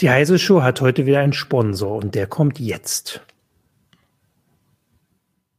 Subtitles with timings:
[0.00, 3.20] Die Heise Show hat heute wieder einen Sponsor und der kommt jetzt.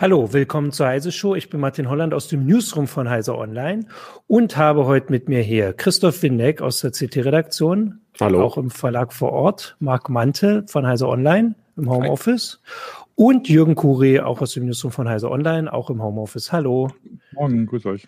[0.00, 1.34] Hallo, willkommen zur Heise Show.
[1.34, 3.84] Ich bin Martin Holland aus dem Newsroom von Heise Online
[4.28, 8.00] und habe heute mit mir hier Christoph Windeck aus der CT-Redaktion.
[8.20, 8.44] Hallo.
[8.44, 9.76] Auch im Verlag vor Ort.
[9.80, 12.60] Marc Mante von Heise Online im Homeoffice.
[13.16, 16.52] Und Jürgen Kuri, auch aus dem Newsroom von Heise Online, auch im Homeoffice.
[16.52, 16.92] Hallo.
[17.32, 18.06] Morgen, grüß euch.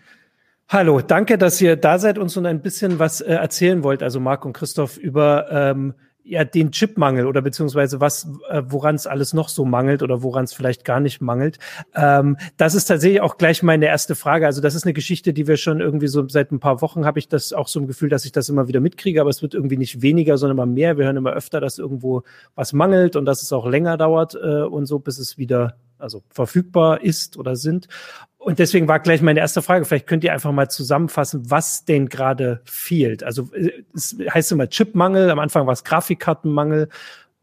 [0.68, 4.20] Hallo, danke, dass ihr da seid und so ein bisschen was äh, erzählen wollt, also
[4.20, 9.32] Marc und Christoph, über ähm, ja den Chipmangel oder beziehungsweise was, äh, woran es alles
[9.32, 11.58] noch so mangelt oder woran es vielleicht gar nicht mangelt.
[11.94, 14.46] Ähm, das ist tatsächlich auch gleich meine erste Frage.
[14.46, 17.18] Also das ist eine Geschichte, die wir schon irgendwie so seit ein paar Wochen habe
[17.18, 19.54] ich das auch so ein Gefühl, dass ich das immer wieder mitkriege, aber es wird
[19.54, 20.98] irgendwie nicht weniger, sondern immer mehr.
[20.98, 22.22] Wir hören immer öfter, dass irgendwo
[22.54, 26.22] was mangelt und dass es auch länger dauert äh, und so, bis es wieder also
[26.30, 27.88] verfügbar ist oder sind.
[28.40, 29.84] Und deswegen war gleich meine erste Frage.
[29.84, 33.22] Vielleicht könnt ihr einfach mal zusammenfassen, was denn gerade fehlt.
[33.22, 36.88] Also äh, es heißt immer Chipmangel, am Anfang war es Grafikkartenmangel.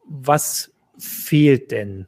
[0.06, 2.08] Was fehlt denn?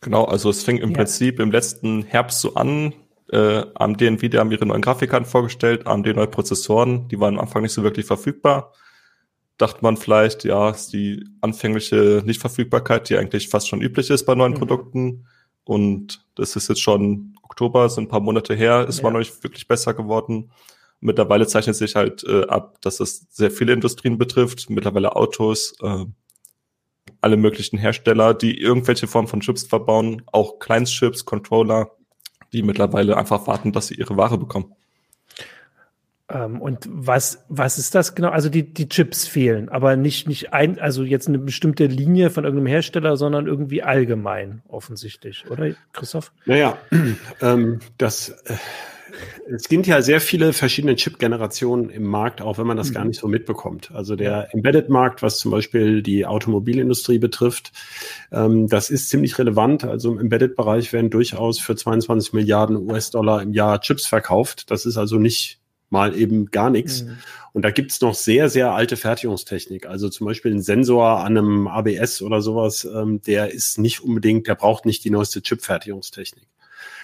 [0.00, 0.96] Genau, also es fing im ja.
[0.96, 2.94] Prinzip im letzten Herbst so an.
[3.30, 7.62] Äh, AMD Nvidia haben ihre neuen Grafikkarten vorgestellt, AMD neue Prozessoren, die waren am Anfang
[7.62, 8.72] nicht so wirklich verfügbar.
[9.58, 14.34] Dachte man vielleicht, ja, ist die anfängliche Nichtverfügbarkeit, die eigentlich fast schon üblich ist bei
[14.34, 14.58] neuen mhm.
[14.58, 15.26] Produkten.
[15.66, 19.10] Und das ist jetzt schon Oktober, so ein paar Monate her, ist ja.
[19.10, 20.52] noch nicht wirklich besser geworden.
[21.00, 26.04] Mittlerweile zeichnet sich halt äh, ab, dass es sehr viele Industrien betrifft, mittlerweile Autos, äh,
[27.20, 31.90] alle möglichen Hersteller, die irgendwelche Form von Chips verbauen, auch Kleinstchips, Controller,
[32.52, 34.72] die mittlerweile einfach warten, dass sie ihre Ware bekommen.
[36.28, 38.30] Ähm, und was, was ist das genau?
[38.30, 42.44] Also die, die Chips fehlen, aber nicht, nicht ein, also jetzt eine bestimmte Linie von
[42.44, 46.32] irgendeinem Hersteller, sondern irgendwie allgemein offensichtlich, oder Christoph?
[46.44, 46.78] Naja,
[47.42, 48.54] ähm, das, äh,
[49.48, 52.94] es gibt ja sehr viele verschiedene Chip-Generationen im Markt, auch wenn man das mhm.
[52.94, 53.92] gar nicht so mitbekommt.
[53.92, 57.72] Also der Embedded-Markt, was zum Beispiel die Automobilindustrie betrifft,
[58.32, 59.84] ähm, das ist ziemlich relevant.
[59.84, 64.70] Also im Embedded-Bereich werden durchaus für 22 Milliarden US-Dollar im Jahr Chips verkauft.
[64.70, 65.60] Das ist also nicht
[65.90, 67.04] mal eben gar nichts.
[67.04, 67.18] Mhm.
[67.52, 69.86] Und da gibt's noch sehr, sehr alte Fertigungstechnik.
[69.86, 74.46] Also zum Beispiel ein Sensor an einem ABS oder sowas, ähm, der ist nicht unbedingt,
[74.46, 76.46] der braucht nicht die neueste Chip-Fertigungstechnik.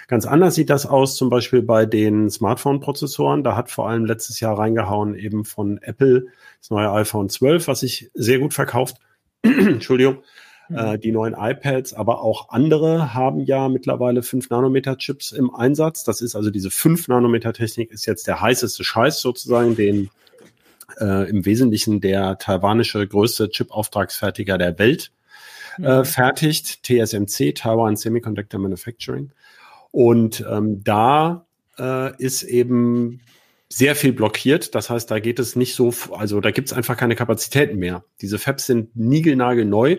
[0.07, 3.43] Ganz anders sieht das aus, zum Beispiel bei den Smartphone-Prozessoren.
[3.43, 6.27] Da hat vor allem letztes Jahr reingehauen eben von Apple
[6.59, 8.97] das neue iPhone 12, was sich sehr gut verkauft.
[9.43, 10.17] Entschuldigung.
[10.69, 16.03] Äh, die neuen iPads, aber auch andere haben ja mittlerweile 5 Nanometer Chips im Einsatz.
[16.03, 20.09] Das ist also diese 5 Nanometer Technik ist jetzt der heißeste Scheiß sozusagen, den
[20.99, 25.11] äh, im Wesentlichen der taiwanische größte Chip-Auftragsfertiger der Welt
[25.81, 26.05] äh, mhm.
[26.05, 29.31] fertigt, TSMC, Taiwan Semiconductor Manufacturing.
[29.91, 31.45] Und ähm, da
[31.77, 33.21] äh, ist eben
[33.69, 34.75] sehr viel blockiert.
[34.75, 38.03] Das heißt, da geht es nicht so, also da gibt es einfach keine Kapazitäten mehr.
[38.21, 39.97] Diese Fabs sind niegelnagelneu.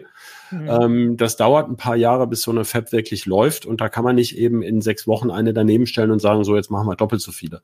[0.55, 0.69] Mhm.
[0.69, 3.67] Ähm, das dauert ein paar Jahre, bis so eine Fab wirklich läuft.
[3.67, 6.57] Und da kann man nicht eben in sechs Wochen eine daneben stellen und sagen, so
[6.57, 7.63] jetzt machen wir doppelt so viele.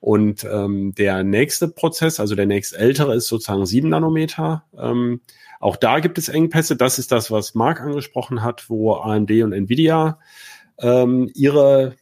[0.00, 4.64] Und ähm, der nächste Prozess, also der nächst ältere, ist sozusagen sieben Nanometer.
[4.76, 5.20] Ähm,
[5.60, 6.76] auch da gibt es Engpässe.
[6.76, 10.20] Das ist das, was Marc angesprochen hat, wo AMD und Nvidia
[10.78, 11.96] ähm, ihre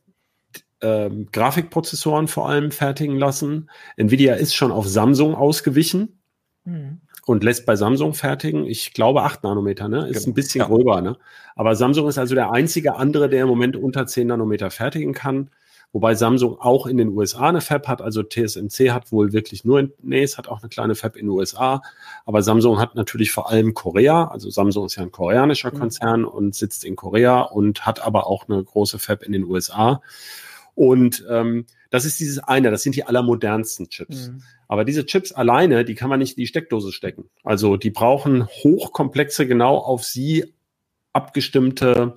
[0.83, 3.71] ähm, Grafikprozessoren vor allem fertigen lassen.
[3.97, 6.21] Nvidia ist schon auf Samsung ausgewichen.
[6.65, 8.64] Mhm und lässt bei Samsung fertigen.
[8.64, 10.08] Ich glaube 8 Nanometer, ne?
[10.08, 10.30] Ist genau.
[10.30, 10.66] ein bisschen ja.
[10.68, 11.16] gröber, ne?
[11.56, 15.50] Aber Samsung ist also der einzige andere, der im Moment unter 10 Nanometer fertigen kann.
[15.92, 19.80] Wobei Samsung auch in den USA eine Fab hat, also TSMC hat wohl wirklich nur,
[19.80, 21.80] in, nee, es hat auch eine kleine Fab in den USA,
[22.26, 25.78] aber Samsung hat natürlich vor allem Korea, also Samsung ist ja ein koreanischer mhm.
[25.78, 30.02] Konzern und sitzt in Korea und hat aber auch eine große Fab in den USA.
[30.74, 34.28] Und ähm, das ist dieses eine, das sind die allermodernsten Chips.
[34.28, 34.42] Mhm.
[34.68, 37.30] Aber diese Chips alleine, die kann man nicht in die Steckdose stecken.
[37.44, 40.54] Also die brauchen hochkomplexe, genau auf sie
[41.12, 42.15] abgestimmte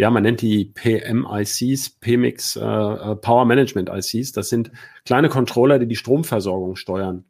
[0.00, 4.32] ja, man nennt die PMICs, PMIX äh, äh, Power Management ICs.
[4.32, 4.70] Das sind
[5.04, 7.26] kleine Controller, die die Stromversorgung steuern.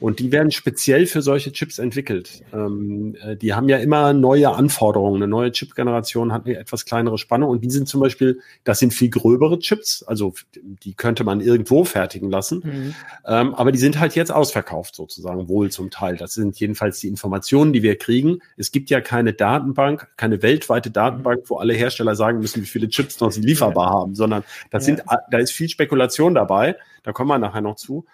[0.00, 2.42] Und die werden speziell für solche Chips entwickelt.
[2.52, 5.16] Ähm, äh, die haben ja immer neue Anforderungen.
[5.16, 7.50] Eine neue Chip-Generation hat eine etwas kleinere Spannung.
[7.50, 10.02] Und die sind zum Beispiel, das sind viel gröbere Chips.
[10.02, 12.62] Also die könnte man irgendwo fertigen lassen.
[12.64, 12.94] Mhm.
[13.26, 16.16] Ähm, aber die sind halt jetzt ausverkauft sozusagen, wohl zum Teil.
[16.16, 18.38] Das sind jedenfalls die Informationen, die wir kriegen.
[18.56, 22.88] Es gibt ja keine Datenbank, keine weltweite Datenbank, wo alle Hersteller sagen müssen, wie viele
[22.88, 23.92] Chips noch sie lieferbar ja.
[23.92, 24.96] haben, sondern das ja.
[24.96, 26.76] sind, da ist viel Spekulation dabei.
[27.02, 28.04] Da kommen wir nachher noch zu.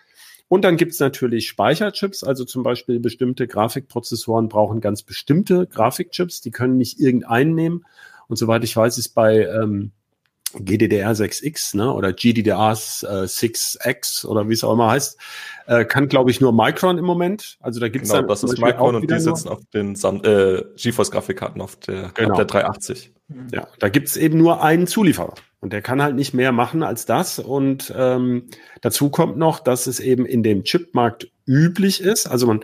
[0.49, 6.43] Und dann gibt es natürlich Speicherchips, also zum Beispiel bestimmte Grafikprozessoren brauchen ganz bestimmte Grafikchips,
[6.43, 7.85] die können nicht irgendeinen nehmen.
[8.29, 9.93] Und soweit ich weiß, ist bei ähm,
[10.59, 15.19] GDDR6X ne, oder GDDR6X oder wie es auch immer heißt,
[15.67, 17.57] äh, kann, glaube ich, nur Micron im Moment.
[17.61, 20.63] Also da gibt es genau, dann das ist Micron und die sitzen auf den äh,
[20.77, 22.33] GeForce-Grafikkarten auf der, genau.
[22.33, 23.13] auf der 380.
[23.53, 25.35] Ja, da gibt es eben nur einen Zulieferer.
[25.61, 27.39] Und der kann halt nicht mehr machen als das.
[27.39, 28.49] Und ähm,
[28.83, 32.27] dazu kommt noch, dass es eben in dem Chipmarkt üblich ist.
[32.27, 32.61] Also man,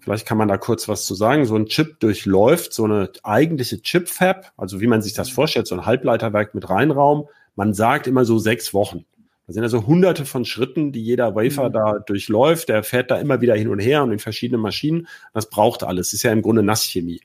[0.00, 1.44] vielleicht kann man da kurz was zu sagen.
[1.46, 5.74] So ein Chip durchläuft so eine eigentliche Chip-Fab, also wie man sich das vorstellt, so
[5.74, 7.28] ein Halbleiterwerk mit Reinraum.
[7.56, 9.04] Man sagt immer so sechs Wochen.
[9.46, 11.72] Das sind also hunderte von Schritten, die jeder Wafer mhm.
[11.72, 12.68] da durchläuft.
[12.68, 15.08] Der fährt da immer wieder hin und her und in verschiedenen Maschinen.
[15.32, 16.08] Das braucht alles.
[16.08, 17.22] Das ist ja im Grunde Nasschemie.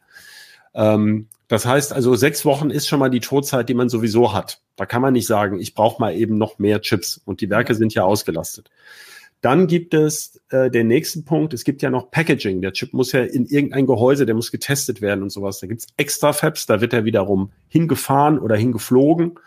[0.73, 4.61] Ähm, das heißt also, sechs Wochen ist schon mal die Todzeit, die man sowieso hat.
[4.75, 7.75] Da kann man nicht sagen, ich brauche mal eben noch mehr Chips und die Werke
[7.75, 8.71] sind ja ausgelastet.
[9.43, 12.61] Dann gibt es äh, den nächsten Punkt, es gibt ja noch Packaging.
[12.61, 15.59] Der Chip muss ja in irgendein Gehäuse, der muss getestet werden und sowas.
[15.59, 19.37] Da gibt's extra Fabs, da wird er wiederum hingefahren oder hingeflogen.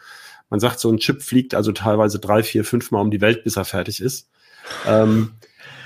[0.50, 3.43] Man sagt, so ein Chip fliegt also teilweise drei, vier, fünf Mal um die Welt,
[3.43, 4.28] bis er fertig ist.
[4.87, 5.32] Ähm,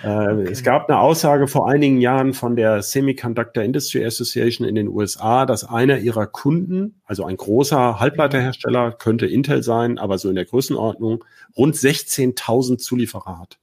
[0.03, 0.49] äh, okay.
[0.51, 5.47] Es gab eine Aussage vor einigen Jahren von der Semiconductor Industry Association in den USA,
[5.47, 10.47] dass einer ihrer Kunden, also ein großer Halbleiterhersteller, könnte Intel sein, aber so in der
[10.47, 11.25] Größenordnung,
[11.57, 13.61] rund 16.000 Zulieferer hat,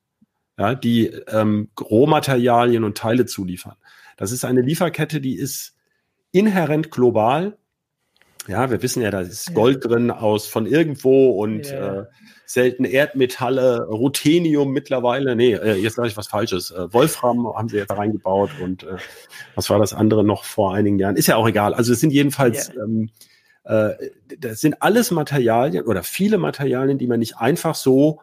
[0.57, 3.75] ja, die ähm, Rohmaterialien und Teile zuliefern.
[4.18, 5.75] Das ist eine Lieferkette, die ist
[6.31, 7.57] inhärent global.
[8.48, 9.89] Ja, wir wissen ja, da ist Gold ja.
[9.89, 12.01] drin aus von irgendwo und ja.
[12.01, 12.06] äh,
[12.45, 16.71] seltene Erdmetalle, Ruthenium mittlerweile, nee, äh, jetzt sage ich was Falsches.
[16.71, 18.98] Äh, Wolfram haben sie jetzt reingebaut und äh,
[19.56, 21.18] was war das andere noch vor einigen Jahren?
[21.18, 21.74] Ist ja auch egal.
[21.74, 22.86] Also es sind jedenfalls, yeah.
[22.86, 23.10] ähm,
[23.65, 23.89] äh,
[24.39, 28.21] das sind alles Materialien oder viele Materialien, die man nicht einfach so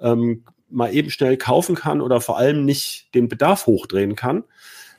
[0.00, 4.44] ähm, mal eben schnell kaufen kann oder vor allem nicht den Bedarf hochdrehen kann.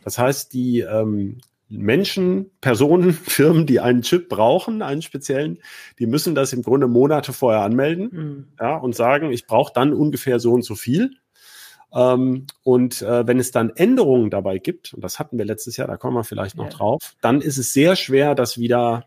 [0.04, 5.60] Das heißt, die ähm, Menschen, Personen, Firmen, die einen Chip brauchen, einen speziellen,
[6.00, 8.48] die müssen das im Grunde Monate vorher anmelden mhm.
[8.60, 11.12] ja, und sagen, ich brauche dann ungefähr so und so viel.
[11.94, 15.88] Ähm, und äh, wenn es dann Änderungen dabei gibt, und das hatten wir letztes Jahr,
[15.88, 16.72] da kommen wir vielleicht noch ja.
[16.72, 19.06] drauf, dann ist es sehr schwer, das wieder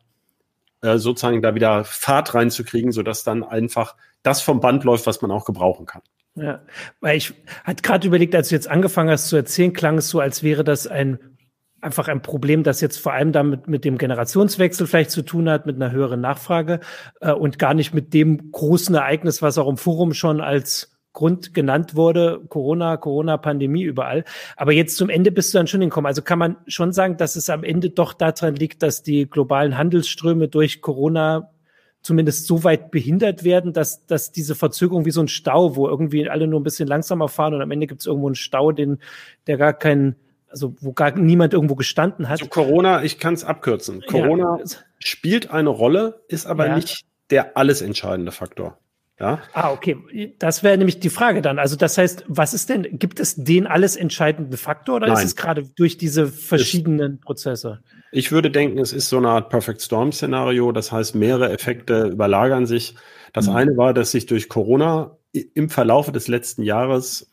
[0.83, 5.31] äh, sozusagen da wieder Fahrt reinzukriegen, sodass dann einfach das vom Band läuft, was man
[5.31, 6.03] auch gebrauchen kann.
[6.37, 6.63] Ja,
[7.01, 7.35] weil ich
[7.65, 10.65] hatte gerade überlegt, als du jetzt angefangen hast zu erzählen, klang es so, als wäre
[10.65, 11.19] das ein
[11.81, 15.67] einfach ein Problem, das jetzt vor allem damit mit dem Generationswechsel vielleicht zu tun hat,
[15.67, 16.81] mit einer höheren Nachfrage
[17.21, 21.55] äh, und gar nicht mit dem großen Ereignis, was auch im Forum schon als Grund
[21.55, 24.25] genannt wurde, Corona, Corona-Pandemie überall.
[24.57, 26.07] Aber jetzt zum Ende bist du dann schon hinkommen.
[26.07, 29.77] Also kann man schon sagen, dass es am Ende doch daran liegt, dass die globalen
[29.77, 31.51] Handelsströme durch Corona
[32.03, 36.29] zumindest so weit behindert werden, dass, dass diese Verzögerung wie so ein Stau, wo irgendwie
[36.29, 38.99] alle nur ein bisschen langsamer fahren und am Ende gibt es irgendwo einen Stau, den,
[39.47, 40.17] der gar keinen
[40.51, 42.39] also wo gar niemand irgendwo gestanden hat.
[42.39, 44.03] Zu Corona, ich kann es abkürzen.
[44.07, 44.65] Corona ja.
[44.99, 46.77] spielt eine Rolle, ist aber ja.
[46.77, 48.77] nicht der alles entscheidende Faktor.
[49.21, 49.41] Ja?
[49.53, 50.35] Ah, okay.
[50.39, 51.59] Das wäre nämlich die Frage dann.
[51.59, 55.19] Also das heißt, was ist denn, gibt es den alles entscheidenden Faktor oder Nein.
[55.19, 57.81] ist es gerade durch diese verschiedenen ist, Prozesse?
[58.13, 60.73] Ich würde denken, es ist so eine Art Perfect Storm Szenario.
[60.73, 62.95] Das heißt, mehrere Effekte überlagern sich.
[63.35, 63.57] Das mhm.
[63.57, 67.30] eine war, dass sich durch Corona im Verlaufe des letzten Jahres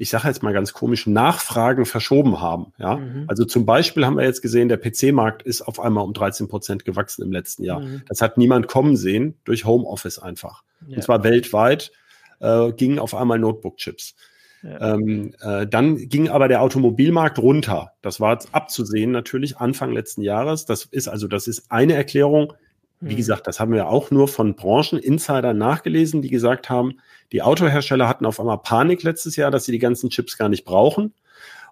[0.00, 2.72] ich sage jetzt mal ganz komisch, Nachfragen verschoben haben.
[2.78, 2.96] Ja?
[2.96, 3.24] Mhm.
[3.26, 6.86] Also zum Beispiel haben wir jetzt gesehen, der PC-Markt ist auf einmal um 13 Prozent
[6.86, 7.80] gewachsen im letzten Jahr.
[7.80, 8.02] Mhm.
[8.08, 10.62] Das hat niemand kommen sehen durch Homeoffice einfach.
[10.88, 10.96] Ja.
[10.96, 11.92] Und zwar weltweit
[12.40, 14.14] äh, gingen auf einmal Notebook-Chips.
[14.62, 14.94] Ja.
[14.94, 17.92] Ähm, äh, dann ging aber der Automobilmarkt runter.
[18.00, 20.64] Das war abzusehen natürlich Anfang letzten Jahres.
[20.64, 22.54] Das ist also, das ist eine Erklärung.
[23.00, 23.16] Wie mhm.
[23.16, 26.98] gesagt, das haben wir auch nur von Brancheninsidern nachgelesen, die gesagt haben,
[27.32, 30.64] die Autohersteller hatten auf einmal Panik letztes Jahr, dass sie die ganzen Chips gar nicht
[30.64, 31.14] brauchen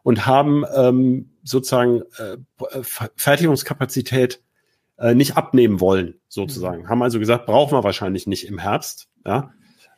[0.02, 2.38] und haben ähm, sozusagen äh,
[3.16, 4.42] Fertigungskapazität
[4.99, 6.82] äh, nicht abnehmen wollen, sozusagen.
[6.82, 6.88] Mhm.
[6.88, 9.08] Haben also gesagt, brauchen wir wahrscheinlich nicht im Herbst.
[9.26, 9.52] Ja?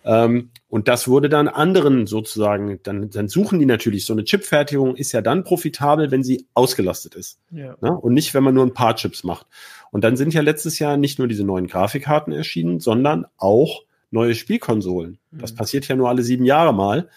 [0.05, 4.97] Ähm, und das wurde dann anderen sozusagen, dann, dann suchen die natürlich, so eine Chipfertigung
[4.97, 7.39] ist ja dann profitabel, wenn sie ausgelastet ist.
[7.51, 7.77] Ja.
[7.81, 7.93] Ne?
[7.93, 9.47] Und nicht, wenn man nur ein paar Chips macht.
[9.91, 14.35] Und dann sind ja letztes Jahr nicht nur diese neuen Grafikkarten erschienen, sondern auch neue
[14.35, 15.19] Spielkonsolen.
[15.31, 15.57] Das mhm.
[15.57, 17.09] passiert ja nur alle sieben Jahre mal.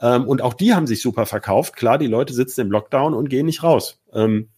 [0.00, 1.76] Ähm, und auch die haben sich super verkauft.
[1.76, 4.00] Klar, die Leute sitzen im Lockdown und gehen nicht raus.
[4.12, 4.48] Ähm,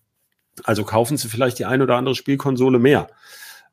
[0.63, 3.09] also kaufen sie vielleicht die ein oder andere Spielkonsole mehr.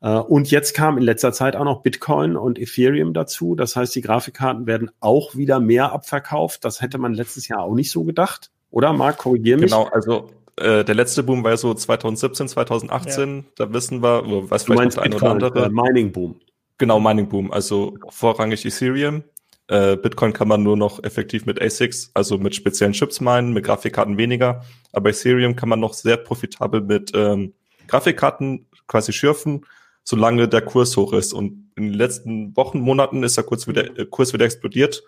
[0.01, 3.55] Äh, und jetzt kam in letzter Zeit auch noch Bitcoin und Ethereum dazu.
[3.55, 6.65] Das heißt, die Grafikkarten werden auch wieder mehr abverkauft.
[6.65, 8.51] Das hätte man letztes Jahr auch nicht so gedacht.
[8.71, 9.71] Oder, Marc, korrigier mich.
[9.71, 13.37] Genau, also äh, der letzte Boom war ja so 2017, 2018.
[13.37, 13.43] Ja.
[13.55, 15.65] Da wissen wir, was vielleicht noch ein oder andere.
[15.65, 16.35] Äh, Mining Boom.
[16.77, 17.51] Genau, Mining Boom.
[17.51, 19.23] Also vorrangig Ethereum.
[19.67, 23.65] Äh, Bitcoin kann man nur noch effektiv mit ASICs, also mit speziellen Chips meinen, mit
[23.65, 24.63] Grafikkarten weniger.
[24.91, 27.53] Aber Ethereum kann man noch sehr profitabel mit ähm,
[27.87, 29.65] Grafikkarten quasi schürfen
[30.03, 31.33] solange der Kurs hoch ist.
[31.33, 35.03] Und in den letzten Wochen, Monaten ist der Kurs wieder, äh, Kurs wieder explodiert,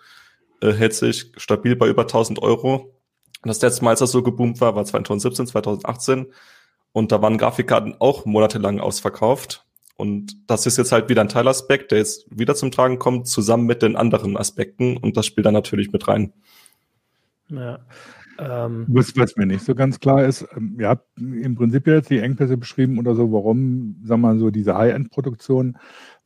[0.60, 2.94] äh, hält sich stabil bei über 1000 Euro.
[3.42, 6.26] Und das letzte Mal, als das so geboomt war, war 2017, 2018.
[6.92, 9.66] Und da waren Grafikkarten auch monatelang ausverkauft.
[9.96, 13.66] Und das ist jetzt halt wieder ein Teilaspekt, der jetzt wieder zum Tragen kommt, zusammen
[13.66, 14.96] mit den anderen Aspekten.
[14.96, 16.32] Und das spielt dann natürlich mit rein.
[17.48, 17.80] Ja.
[18.38, 22.10] Ähm, was, was, mir nicht so ganz klar ist, ähm, ihr habt im Prinzip jetzt
[22.10, 25.78] die Engpässe beschrieben oder so, warum, sagen wir mal so, diese High-End-Produktion,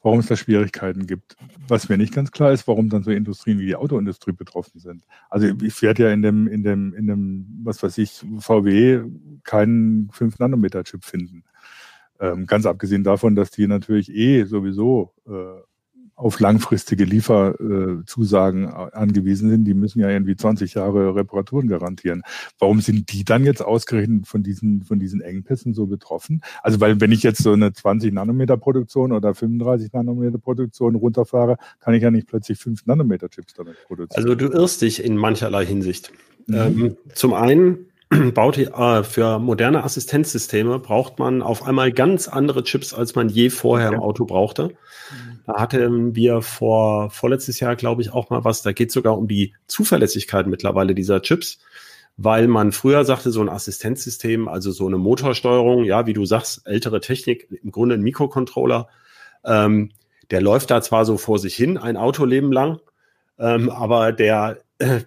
[0.03, 1.37] warum es da Schwierigkeiten gibt.
[1.67, 5.05] Was mir nicht ganz klar ist, warum dann so Industrien wie die Autoindustrie betroffen sind.
[5.29, 9.03] Also ich werde ja in dem, in dem, in dem, was weiß ich, VW
[9.45, 11.45] keinen 5-Nanometer-Chip finden.
[12.21, 15.63] Ähm, ganz abgesehen davon, dass die natürlich eh sowieso äh,
[16.19, 22.23] auf langfristige Lieferzusagen äh, angewiesen sind, die müssen ja irgendwie 20 Jahre Reparaturen garantieren.
[22.59, 26.43] Warum sind die dann jetzt ausgerechnet von diesen, von diesen Engpässen so betroffen?
[26.63, 31.57] Also, weil wenn ich jetzt so eine 20 Nanometer Produktion oder 35 Nanometer Produktion runterfahre,
[31.79, 34.25] kann ich ja nicht plötzlich 5 Nanometer Chips damit produzieren.
[34.25, 36.11] Also, du irrst dich in mancherlei Hinsicht.
[36.49, 36.55] Mhm.
[36.57, 37.87] Ähm, zum einen
[38.35, 43.51] baut äh, für moderne Assistenzsysteme braucht man auf einmal ganz andere Chips, als man je
[43.51, 44.73] vorher im Auto brauchte.
[45.49, 48.61] Da hatten wir vor vorletztes Jahr, glaube ich, auch mal was.
[48.61, 51.59] Da geht sogar um die Zuverlässigkeit mittlerweile dieser Chips,
[52.19, 56.67] weil man früher sagte, so ein Assistenzsystem, also so eine Motorsteuerung, ja, wie du sagst,
[56.67, 58.89] ältere Technik, im Grunde ein Mikrocontroller,
[59.43, 59.93] ähm,
[60.31, 62.81] der läuft da zwar so vor sich hin, ein Autoleben lang,
[63.39, 65.01] ähm, aber der äh,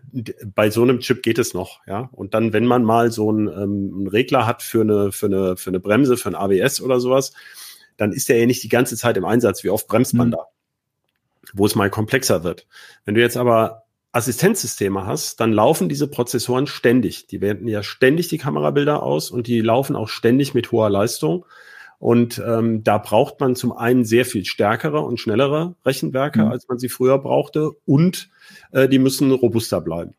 [0.56, 2.10] bei so einem Chip geht es noch, ja.
[2.14, 5.56] Und dann, wenn man mal so einen, ähm, einen Regler hat für eine, für eine,
[5.56, 7.32] für eine Bremse, für ein ABS oder sowas,
[8.02, 9.64] dann ist der ja nicht die ganze Zeit im Einsatz.
[9.64, 10.32] Wie oft bremst man mhm.
[10.32, 10.48] da?
[11.54, 12.66] Wo es mal komplexer wird.
[13.06, 17.28] Wenn du jetzt aber Assistenzsysteme hast, dann laufen diese Prozessoren ständig.
[17.28, 21.46] Die werten ja ständig die Kamerabilder aus und die laufen auch ständig mit hoher Leistung.
[22.00, 26.52] Und ähm, da braucht man zum einen sehr viel stärkere und schnellere Rechenwerke, mhm.
[26.52, 27.70] als man sie früher brauchte.
[27.86, 28.30] Und
[28.72, 30.16] äh, die müssen robuster bleiben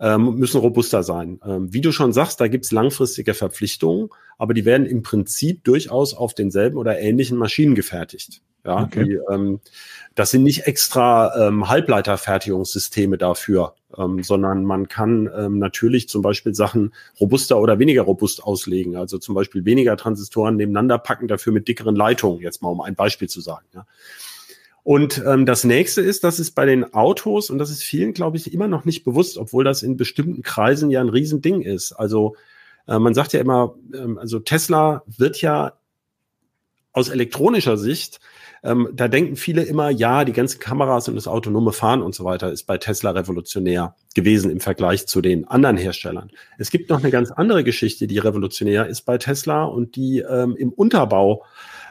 [0.00, 1.40] ähm, müssen robuster sein.
[1.46, 6.14] Ähm, wie du schon sagst, da gibt's langfristige Verpflichtungen, aber die werden im Prinzip durchaus
[6.14, 8.42] auf denselben oder ähnlichen Maschinen gefertigt.
[8.64, 9.04] Ja, okay.
[9.04, 9.60] die, ähm,
[10.14, 16.54] das sind nicht extra ähm, Halbleiterfertigungssysteme dafür, ähm, sondern man kann ähm, natürlich zum Beispiel
[16.54, 18.96] Sachen robuster oder weniger robust auslegen.
[18.96, 22.94] Also zum Beispiel weniger Transistoren nebeneinander packen, dafür mit dickeren Leitungen, jetzt mal um ein
[22.94, 23.66] Beispiel zu sagen.
[23.74, 23.86] Ja.
[24.84, 28.36] Und ähm, das nächste ist, dass es bei den Autos, und das ist vielen, glaube
[28.36, 31.92] ich, immer noch nicht bewusst, obwohl das in bestimmten Kreisen ja ein Riesending ist.
[31.92, 32.36] Also
[32.86, 35.72] äh, man sagt ja immer, ähm, also Tesla wird ja
[36.92, 38.20] aus elektronischer Sicht,
[38.64, 42.24] ähm, da denken viele immer, ja, die ganzen Kameras und das autonome Fahren und so
[42.24, 46.30] weiter ist bei Tesla revolutionär gewesen im Vergleich zu den anderen Herstellern.
[46.56, 50.56] Es gibt noch eine ganz andere Geschichte, die revolutionär ist bei Tesla und die ähm,
[50.56, 51.44] im Unterbau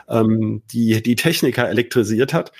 [0.09, 2.51] ähm, die, die Techniker elektrisiert hat.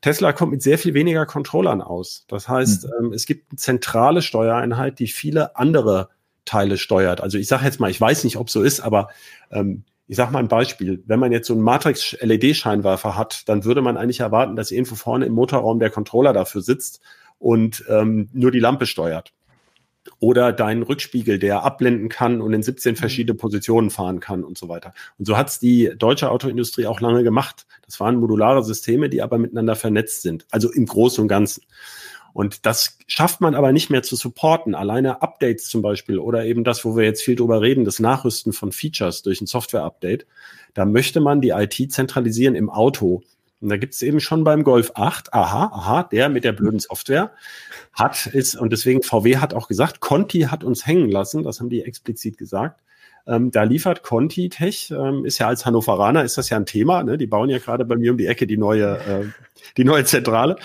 [0.00, 2.26] Tesla kommt mit sehr viel weniger Controllern aus.
[2.28, 3.06] Das heißt, mhm.
[3.06, 6.10] ähm, es gibt eine zentrale Steuereinheit, die viele andere
[6.44, 7.20] Teile steuert.
[7.20, 9.08] Also ich sage jetzt mal, ich weiß nicht, ob so ist, aber
[9.50, 11.02] ähm, ich sage mal ein Beispiel.
[11.06, 15.24] Wenn man jetzt so einen Matrix-LED-Scheinwerfer hat, dann würde man eigentlich erwarten, dass irgendwo vorne
[15.24, 17.00] im Motorraum der Controller dafür sitzt
[17.38, 19.32] und ähm, nur die Lampe steuert
[20.18, 22.96] oder deinen Rückspiegel, der abblenden kann und in 17 mhm.
[22.96, 24.94] verschiedene Positionen fahren kann und so weiter.
[25.18, 27.66] Und so hat's die deutsche Autoindustrie auch lange gemacht.
[27.84, 31.62] Das waren modulare Systeme, die aber miteinander vernetzt sind, also im Großen und Ganzen.
[32.34, 34.74] Und das schafft man aber nicht mehr zu supporten.
[34.74, 38.52] Alleine Updates zum Beispiel oder eben das, wo wir jetzt viel drüber reden, das Nachrüsten
[38.52, 40.26] von Features durch ein Software-Update.
[40.74, 43.22] Da möchte man die IT zentralisieren im Auto.
[43.64, 46.80] Und da gibt es eben schon beim Golf 8, aha, aha, der mit der blöden
[46.80, 47.32] Software
[47.94, 51.70] hat ist, und deswegen VW hat auch gesagt, Conti hat uns hängen lassen, das haben
[51.70, 52.82] die explizit gesagt.
[53.26, 57.02] Ähm, da liefert Conti Tech, ähm, ist ja als Hannoveraner, ist das ja ein Thema.
[57.04, 57.16] Ne?
[57.16, 59.24] Die bauen ja gerade bei mir um die Ecke die neue, äh,
[59.78, 60.56] die neue Zentrale.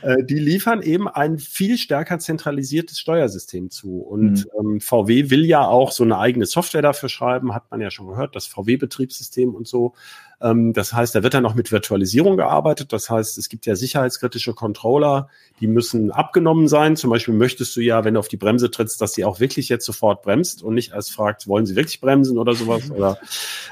[0.00, 3.98] Äh, die liefern eben ein viel stärker zentralisiertes Steuersystem zu.
[3.98, 4.76] Und mhm.
[4.76, 8.06] ähm, VW will ja auch so eine eigene Software dafür schreiben, hat man ja schon
[8.06, 9.92] gehört, das VW-Betriebssystem und so.
[10.40, 12.92] Ähm, das heißt, da wird dann noch mit Virtualisierung gearbeitet.
[12.92, 15.28] Das heißt, es gibt ja sicherheitskritische Controller,
[15.60, 16.96] die müssen abgenommen sein.
[16.96, 19.68] Zum Beispiel möchtest du ja, wenn du auf die Bremse trittst, dass sie auch wirklich
[19.68, 23.18] jetzt sofort bremst und nicht erst fragt, wollen sie wirklich bremsen oder sowas, oder,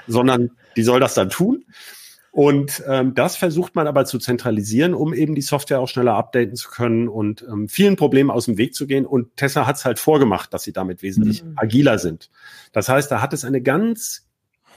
[0.07, 1.65] sondern die soll das dann tun.
[2.35, 6.57] Und ähm, das versucht man aber zu zentralisieren, um eben die Software auch schneller updaten
[6.57, 9.07] zu können und ähm, vielen Problemen aus dem Weg zu gehen.
[9.07, 11.53] Und Tesla hat es halt vorgemacht, dass sie damit wesentlich mhm.
[11.55, 12.31] agiler sind.
[12.73, 14.24] Das heißt, da hat es eine ganz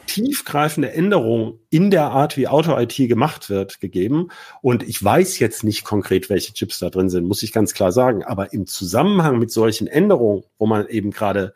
[0.08, 4.30] tiefgreifende Änderung in der Art, wie Auto-IT gemacht wird, gegeben.
[4.62, 7.92] Und ich weiß jetzt nicht konkret, welche Chips da drin sind, muss ich ganz klar
[7.92, 8.24] sagen.
[8.24, 11.54] Aber im Zusammenhang mit solchen Änderungen, wo man eben gerade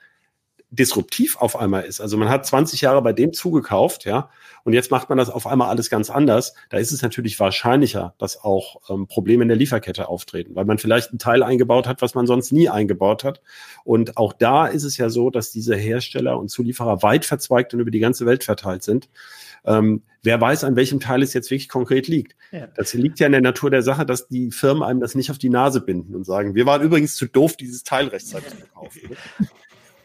[0.72, 2.00] disruptiv auf einmal ist.
[2.00, 4.30] Also man hat 20 Jahre bei dem zugekauft, ja,
[4.64, 6.54] und jetzt macht man das auf einmal alles ganz anders.
[6.70, 10.78] Da ist es natürlich wahrscheinlicher, dass auch ähm, Probleme in der Lieferkette auftreten, weil man
[10.78, 13.42] vielleicht ein Teil eingebaut hat, was man sonst nie eingebaut hat.
[13.84, 17.80] Und auch da ist es ja so, dass diese Hersteller und Zulieferer weit verzweigt und
[17.80, 19.10] über die ganze Welt verteilt sind.
[19.66, 22.36] Ähm, wer weiß, an welchem Teil es jetzt wirklich konkret liegt.
[22.52, 22.68] Ja.
[22.76, 25.38] Das liegt ja in der Natur der Sache, dass die Firmen einem das nicht auf
[25.38, 29.00] die Nase binden und sagen, wir waren übrigens zu doof, dieses Teil rechtzeitig zu kaufen.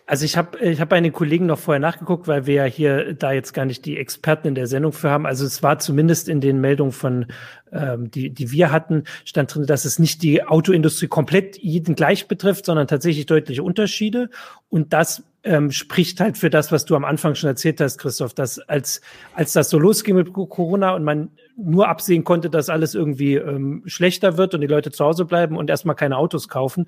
[0.09, 3.13] Also ich habe ich hab bei den Kollegen noch vorher nachgeguckt, weil wir ja hier
[3.15, 5.27] da jetzt gar nicht die Experten in der Sendung für haben.
[5.27, 7.27] Also es war zumindest in den Meldungen von,
[7.73, 12.29] ähm, die, die wir hatten, stand drin, dass es nicht die Autoindustrie komplett jeden gleich
[12.29, 14.31] betrifft, sondern tatsächlich deutliche Unterschiede.
[14.69, 18.33] Und das ähm, spricht halt für das, was du am Anfang schon erzählt hast, Christoph,
[18.33, 19.01] dass als,
[19.35, 23.83] als das so losging mit Corona und man nur absehen konnte, dass alles irgendwie ähm,
[23.87, 26.87] schlechter wird und die Leute zu Hause bleiben und erstmal keine Autos kaufen,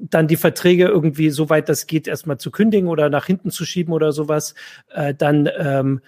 [0.00, 3.92] dann die Verträge irgendwie, soweit das geht, erstmal zu kündigen oder nach hinten zu schieben
[3.92, 4.54] oder sowas,
[4.92, 6.00] äh, dann ähm,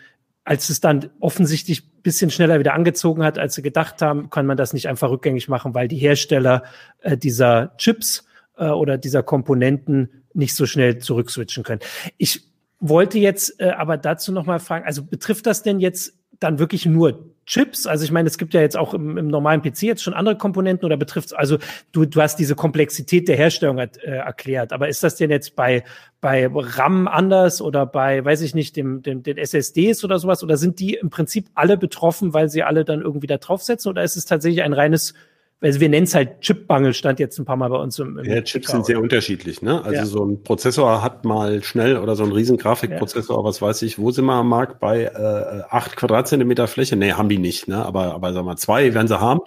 [0.44, 4.56] als es dann offensichtlich bisschen schneller wieder angezogen hat, als sie gedacht haben, kann man
[4.56, 6.62] das nicht einfach rückgängig machen, weil die Hersteller
[7.00, 8.24] äh, dieser Chips
[8.56, 11.80] äh, oder dieser Komponenten nicht so schnell zurückswitchen können.
[12.16, 12.44] Ich
[12.78, 16.86] wollte jetzt äh, aber dazu noch mal fragen, also betrifft das denn jetzt dann wirklich
[16.86, 17.86] nur Chips?
[17.86, 20.36] Also ich meine, es gibt ja jetzt auch im, im normalen PC jetzt schon andere
[20.36, 21.58] Komponenten oder betrifft also
[21.92, 25.84] du, du hast diese Komplexität der Herstellung äh, erklärt, aber ist das denn jetzt bei,
[26.20, 30.56] bei RAM anders oder bei, weiß ich nicht, dem, dem, den SSDs oder sowas oder
[30.56, 34.16] sind die im Prinzip alle betroffen, weil sie alle dann irgendwie da draufsetzen oder ist
[34.16, 35.14] es tatsächlich ein reines
[35.60, 38.24] also wir nennen es halt Chipmangel, stand jetzt ein paar Mal bei uns im, im
[38.24, 39.82] Ja, Chips sind sehr unterschiedlich, ne?
[39.82, 40.04] Also ja.
[40.04, 43.44] so ein Prozessor hat mal schnell oder so ein riesen Grafikprozessor, ja.
[43.44, 46.96] was weiß ich, wo sind wir am Markt bei äh, 8 Quadratzentimeter Fläche?
[46.96, 47.84] Nee, haben die nicht, ne?
[47.84, 49.40] Aber, aber sag mal, zwei werden sie haben.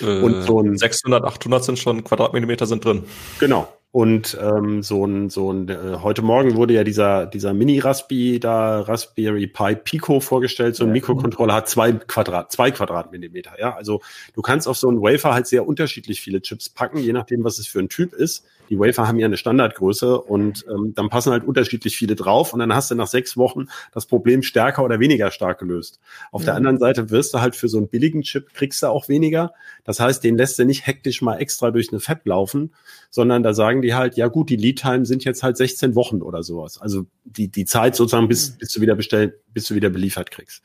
[0.00, 3.04] Äh, und so ein 600, 800 sind schon Quadratmillimeter sind drin.
[3.38, 3.68] Genau.
[3.92, 8.80] Und ähm, so ein, so ein, äh, heute Morgen wurde ja dieser, dieser Mini-Raspi da,
[8.80, 10.76] Raspberry Pi Pico vorgestellt.
[10.76, 10.92] So ein ja.
[10.94, 13.58] Mikrocontroller hat zwei Quadrat, zwei Quadratmillimeter.
[13.58, 14.02] Ja, also
[14.34, 17.58] du kannst auf so einen Wafer halt sehr unterschiedlich viele Chips packen, je nachdem, was
[17.58, 18.44] es für ein Typ ist.
[18.70, 22.60] Die Wafer haben ja eine Standardgröße und ähm, dann passen halt unterschiedlich viele drauf und
[22.60, 26.00] dann hast du nach sechs Wochen das Problem stärker oder weniger stark gelöst.
[26.32, 26.46] Auf ja.
[26.46, 29.52] der anderen Seite wirst du halt für so einen billigen Chip kriegst du auch weniger.
[29.84, 32.74] Das heißt, den lässt du nicht hektisch mal extra durch eine Fab laufen,
[33.10, 36.22] sondern da sagen die halt, ja gut, die Lead Time sind jetzt halt 16 Wochen
[36.22, 36.80] oder sowas.
[36.80, 38.58] Also die, die Zeit sozusagen, bis, mhm.
[38.58, 40.62] bis du wieder bestellt, bis du wieder beliefert kriegst.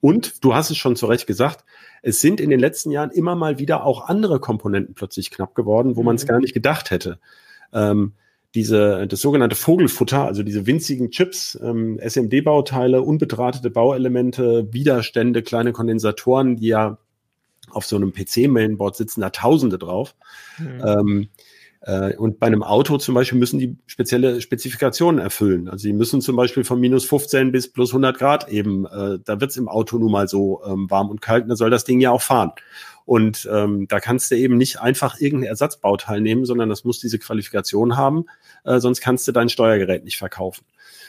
[0.00, 1.64] Und du hast es schon zu Recht gesagt,
[2.02, 5.96] es sind in den letzten Jahren immer mal wieder auch andere Komponenten plötzlich knapp geworden,
[5.96, 6.28] wo man es mhm.
[6.28, 7.18] gar nicht gedacht hätte.
[7.72, 8.12] Ähm,
[8.54, 16.56] diese, das sogenannte Vogelfutter, also diese winzigen Chips, ähm, SMD-Bauteile, unbedrahtete Bauelemente, Widerstände, kleine Kondensatoren,
[16.56, 16.98] die ja
[17.70, 20.14] auf so einem PC-Mainboard sitzen, da Tausende drauf.
[20.58, 20.82] Mhm.
[20.84, 21.42] Ähm, äh,
[22.16, 25.68] und bei einem Auto zum Beispiel müssen die spezielle Spezifikationen erfüllen.
[25.68, 29.40] Also sie müssen zum Beispiel von minus 15 bis plus 100 Grad eben, äh, da
[29.40, 31.84] wird es im Auto nun mal so ähm, warm und kalt, und da soll das
[31.84, 32.50] Ding ja auch fahren.
[33.04, 37.18] Und ähm, da kannst du eben nicht einfach irgendein Ersatzbauteil nehmen, sondern das muss diese
[37.18, 38.26] Qualifikation haben,
[38.64, 40.64] äh, sonst kannst du dein Steuergerät nicht verkaufen.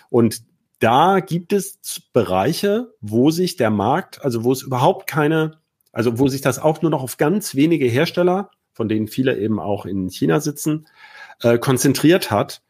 [0.09, 0.43] Und
[0.79, 1.79] da gibt es
[2.13, 5.57] Bereiche, wo sich der Markt, also wo es überhaupt keine,
[5.91, 9.59] also wo sich das auch nur noch auf ganz wenige Hersteller von denen viele eben
[9.59, 10.87] auch in China sitzen,
[11.41, 12.61] äh, konzentriert hat,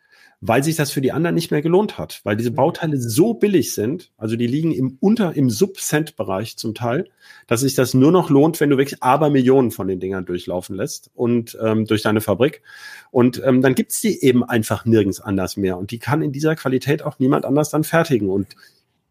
[0.42, 2.56] weil sich das für die anderen nicht mehr gelohnt hat, weil diese mhm.
[2.56, 7.06] Bauteile so billig sind, also die liegen im unter im Sub-Cent-Bereich zum Teil,
[7.46, 11.12] dass sich das nur noch lohnt, wenn du wirklich Abermillionen von den Dingern durchlaufen lässt
[11.14, 12.64] und ähm, durch deine Fabrik.
[13.12, 15.78] Und ähm, dann gibt's die eben einfach nirgends anders mehr.
[15.78, 18.30] Und die kann in dieser Qualität auch niemand anders dann fertigen.
[18.30, 18.56] Und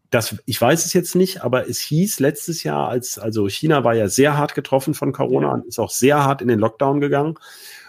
[0.09, 3.93] das, ich weiß es jetzt nicht, aber es hieß letztes Jahr, als, also China war
[3.93, 7.35] ja sehr hart getroffen von Corona und ist auch sehr hart in den Lockdown gegangen.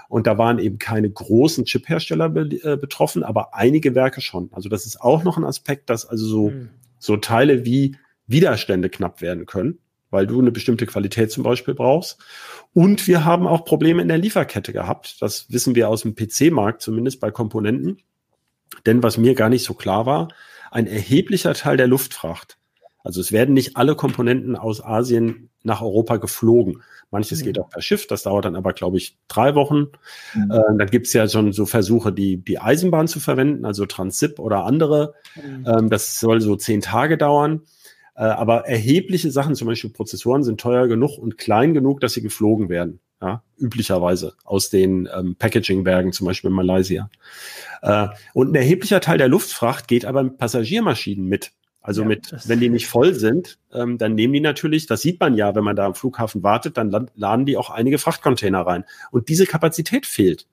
[0.08, 4.50] Und da waren eben keine großen Chip-Hersteller be äh, betroffen, aber einige Werke schon.
[4.52, 6.70] Also das ist auch noch ein Aspekt, dass also so, mhm.
[6.98, 9.78] so Teile wie Widerstände knapp werden können,
[10.10, 12.18] weil du eine bestimmte Qualität zum Beispiel brauchst.
[12.74, 15.22] Und wir haben auch Probleme in der Lieferkette gehabt.
[15.22, 17.98] Das wissen wir aus dem PC-Markt, zumindest bei Komponenten.
[18.86, 20.28] Denn was mir gar nicht so klar war,
[20.70, 22.58] ein erheblicher Teil der Luftfracht,
[23.02, 26.82] also es werden nicht alle Komponenten aus Asien nach Europa geflogen.
[27.10, 27.44] Manches mhm.
[27.46, 29.88] geht auch per Schiff, das dauert dann aber, glaube ich, drei Wochen.
[30.34, 30.50] Mhm.
[30.50, 34.38] Äh, dann gibt es ja schon so Versuche, die, die Eisenbahn zu verwenden, also Transip
[34.38, 35.14] oder andere.
[35.34, 35.66] Mhm.
[35.66, 37.62] Ähm, das soll so zehn Tage dauern.
[38.14, 42.22] Äh, aber erhebliche Sachen, zum Beispiel Prozessoren, sind teuer genug und klein genug, dass sie
[42.22, 43.00] geflogen werden.
[43.22, 47.10] Ja, üblicherweise aus den ähm, Packaging-Bergen, zum Beispiel in Malaysia.
[47.82, 51.52] Äh, und ein erheblicher Teil der Luftfracht geht aber mit Passagiermaschinen mit.
[51.82, 55.20] Also ja, mit, wenn die nicht voll sind, ähm, dann nehmen die natürlich, das sieht
[55.20, 58.84] man ja, wenn man da am Flughafen wartet, dann laden die auch einige Frachtcontainer rein.
[59.10, 60.46] Und diese Kapazität fehlt.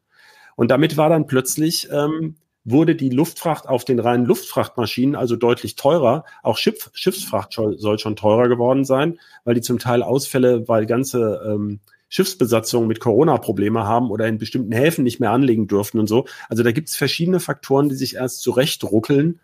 [0.56, 5.76] Und damit war dann plötzlich, ähm, wurde die Luftfracht auf den reinen Luftfrachtmaschinen also deutlich
[5.76, 6.26] teurer.
[6.44, 11.42] Auch Schiff, Schiffsfracht soll schon teurer geworden sein, weil die zum Teil Ausfälle, weil ganze
[11.46, 16.26] ähm, Schiffsbesatzungen mit Corona-Probleme haben oder in bestimmten Häfen nicht mehr anlegen dürften und so.
[16.50, 19.40] Also da gibt es verschiedene Faktoren, die sich erst zurechtruckeln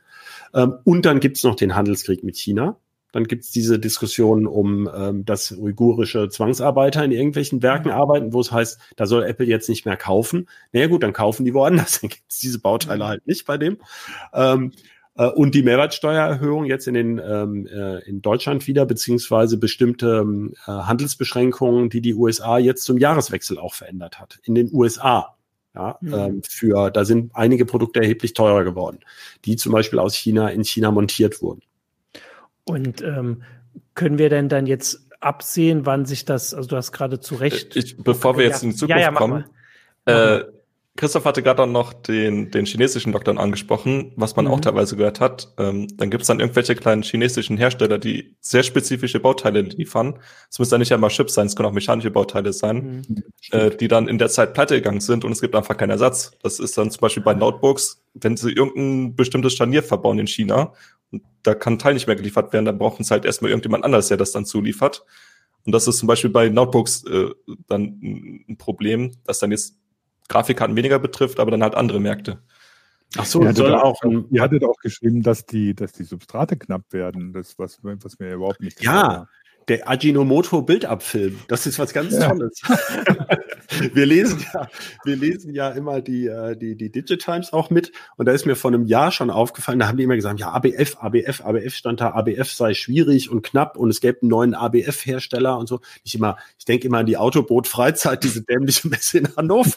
[0.54, 2.78] ähm, und dann gibt's noch den Handelskrieg mit China.
[3.12, 7.96] Dann gibt's diese Diskussion um ähm, dass uigurische Zwangsarbeiter in irgendwelchen Werken mhm.
[7.96, 10.50] arbeiten, wo es heißt, da soll Apple jetzt nicht mehr kaufen.
[10.72, 12.02] Naja gut, dann kaufen die woanders.
[12.02, 13.08] Dann gibt's diese Bauteile mhm.
[13.08, 13.78] halt nicht bei dem.
[14.34, 14.72] Ähm,
[15.16, 20.54] äh, und die Mehrwertsteuererhöhung jetzt in, den, ähm, äh, in Deutschland wieder, beziehungsweise bestimmte ähm,
[20.66, 24.40] äh, Handelsbeschränkungen, die die USA jetzt zum Jahreswechsel auch verändert hat.
[24.44, 25.36] In den USA.
[25.76, 26.14] Ja, mhm.
[26.14, 29.00] ähm, für, da sind einige Produkte erheblich teurer geworden,
[29.46, 31.64] die zum Beispiel aus China in China montiert wurden.
[32.64, 33.42] Und ähm,
[33.96, 37.76] können wir denn dann jetzt absehen, wann sich das, also du hast gerade zu Recht.
[37.76, 39.46] Ich, bevor wir jetzt ja, in die Zukunft ja, ja, kommen,
[40.06, 40.42] äh,
[40.96, 44.52] Christoph hatte gerade noch den, den chinesischen Lockdown angesprochen, was man mhm.
[44.52, 45.52] auch teilweise gehört hat.
[45.58, 50.20] Ähm, dann gibt es dann irgendwelche kleinen chinesischen Hersteller, die sehr spezifische Bauteile liefern.
[50.52, 53.24] Es müssen dann nicht einmal Chips sein, es können auch mechanische Bauteile sein, mhm.
[53.50, 56.32] äh, die dann in der Zeit pleite gegangen sind und es gibt einfach keinen Ersatz.
[56.44, 60.74] Das ist dann zum Beispiel bei Notebooks, wenn sie irgendein bestimmtes Scharnier verbauen in China
[61.12, 63.84] und da kann ein Teil nicht mehr geliefert werden, dann brauchen sie halt erstmal irgendjemand
[63.84, 65.06] anders, der das dann zuliefert.
[65.66, 67.30] Und das ist zum Beispiel bei Notebooks äh,
[67.68, 69.78] dann ein Problem, dass dann jetzt
[70.30, 72.40] Grafikkarten weniger betrifft, aber dann halt andere Märkte.
[73.18, 76.82] Ach so, ihr soll auch, ihr hattet auch geschrieben, dass die, dass die Substrate knapp
[76.92, 79.28] werden, das, was, was mir überhaupt nicht Ja,
[79.68, 81.40] der Ajinomoto Bildabfilm.
[81.48, 82.30] Das ist was ganz ja.
[82.30, 82.62] Tolles.
[83.94, 84.68] wir lesen ja,
[85.04, 87.92] wir lesen ja immer die, äh, die, die Digitimes auch mit.
[88.18, 90.52] Und da ist mir vor einem Jahr schon aufgefallen, da haben die immer gesagt, ja,
[90.52, 94.54] ABF, ABF, ABF stand da, ABF sei schwierig und knapp und es gäbe einen neuen
[94.54, 95.80] ABF-Hersteller und so.
[96.04, 99.76] Ich immer, ich denke immer an die Autoboot Freizeit, diese dämliche Messe in Hannover.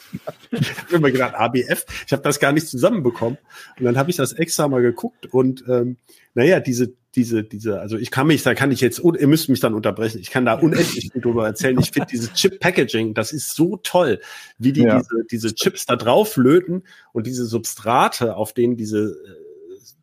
[0.51, 3.39] ich habe immer gedacht, ABF, ich habe das gar nicht zusammenbekommen.
[3.79, 5.97] Und dann habe ich das extra mal geguckt und ähm,
[6.35, 9.61] naja, diese diese, diese, also ich kann mich, da kann ich jetzt, ihr müsst mich
[9.61, 11.79] dann unterbrechen, ich kann da unendlich drüber erzählen.
[11.81, 14.21] Ich finde dieses Chip-Packaging, das ist so toll,
[14.59, 14.99] wie die ja.
[14.99, 19.47] diese, diese Chips da drauf löten und diese Substrate, auf denen diese, äh,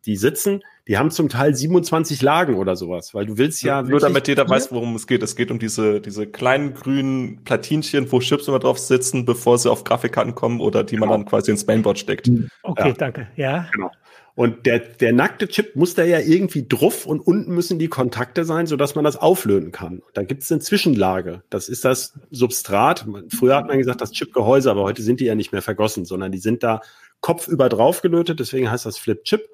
[0.04, 3.80] die sitzen, die haben zum Teil 27 Lagen oder sowas, weil du willst ja.
[3.82, 5.22] Nur damit jeder weiß, worum es geht.
[5.22, 9.70] Es geht um diese, diese kleinen grünen Platinchen, wo Chips immer drauf sitzen, bevor sie
[9.70, 11.18] auf Grafikkarten kommen oder die man genau.
[11.18, 12.30] dann quasi ins Mainboard steckt.
[12.62, 12.94] Okay, ja.
[12.94, 13.28] danke.
[13.36, 13.66] Ja.
[13.72, 13.90] Genau.
[14.36, 18.44] Und der, der nackte Chip muss da ja irgendwie drauf und unten müssen die Kontakte
[18.44, 20.02] sein, sodass man das auflöten kann.
[20.12, 21.42] Da gibt es eine Zwischenlage.
[21.50, 23.06] Das ist das Substrat.
[23.28, 26.32] Früher hat man gesagt, das Chipgehäuse, aber heute sind die ja nicht mehr vergossen, sondern
[26.32, 26.80] die sind da
[27.20, 28.40] kopfüber drauf gelötet.
[28.40, 29.48] Deswegen heißt das Flip Chip.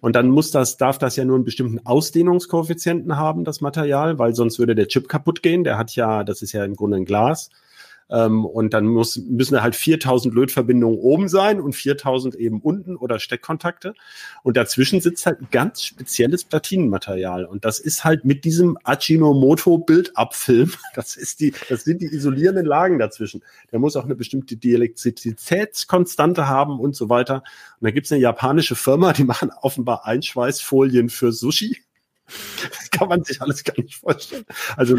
[0.00, 4.34] Und dann muss das, darf das ja nur einen bestimmten Ausdehnungskoeffizienten haben, das Material, weil
[4.34, 5.62] sonst würde der Chip kaputt gehen.
[5.62, 7.50] Der hat ja, das ist ja im Grunde ein Glas.
[8.08, 13.18] Ähm, und dann muss, müssen halt 4000 Lötverbindungen oben sein und 4000 eben unten oder
[13.18, 13.94] Steckkontakte.
[14.42, 17.44] Und dazwischen sitzt halt ein ganz spezielles Platinenmaterial.
[17.44, 22.66] Und das ist halt mit diesem Ajinomoto Bildabfilm, das ist die, das sind die isolierenden
[22.66, 23.42] Lagen dazwischen.
[23.72, 27.42] Der muss auch eine bestimmte Dielektrizitätskonstante haben und so weiter.
[27.80, 31.85] Und da gibt's eine japanische Firma, die machen offenbar Einschweißfolien für Sushi.
[32.60, 34.44] Das kann man sich alles gar nicht vorstellen.
[34.76, 34.98] Also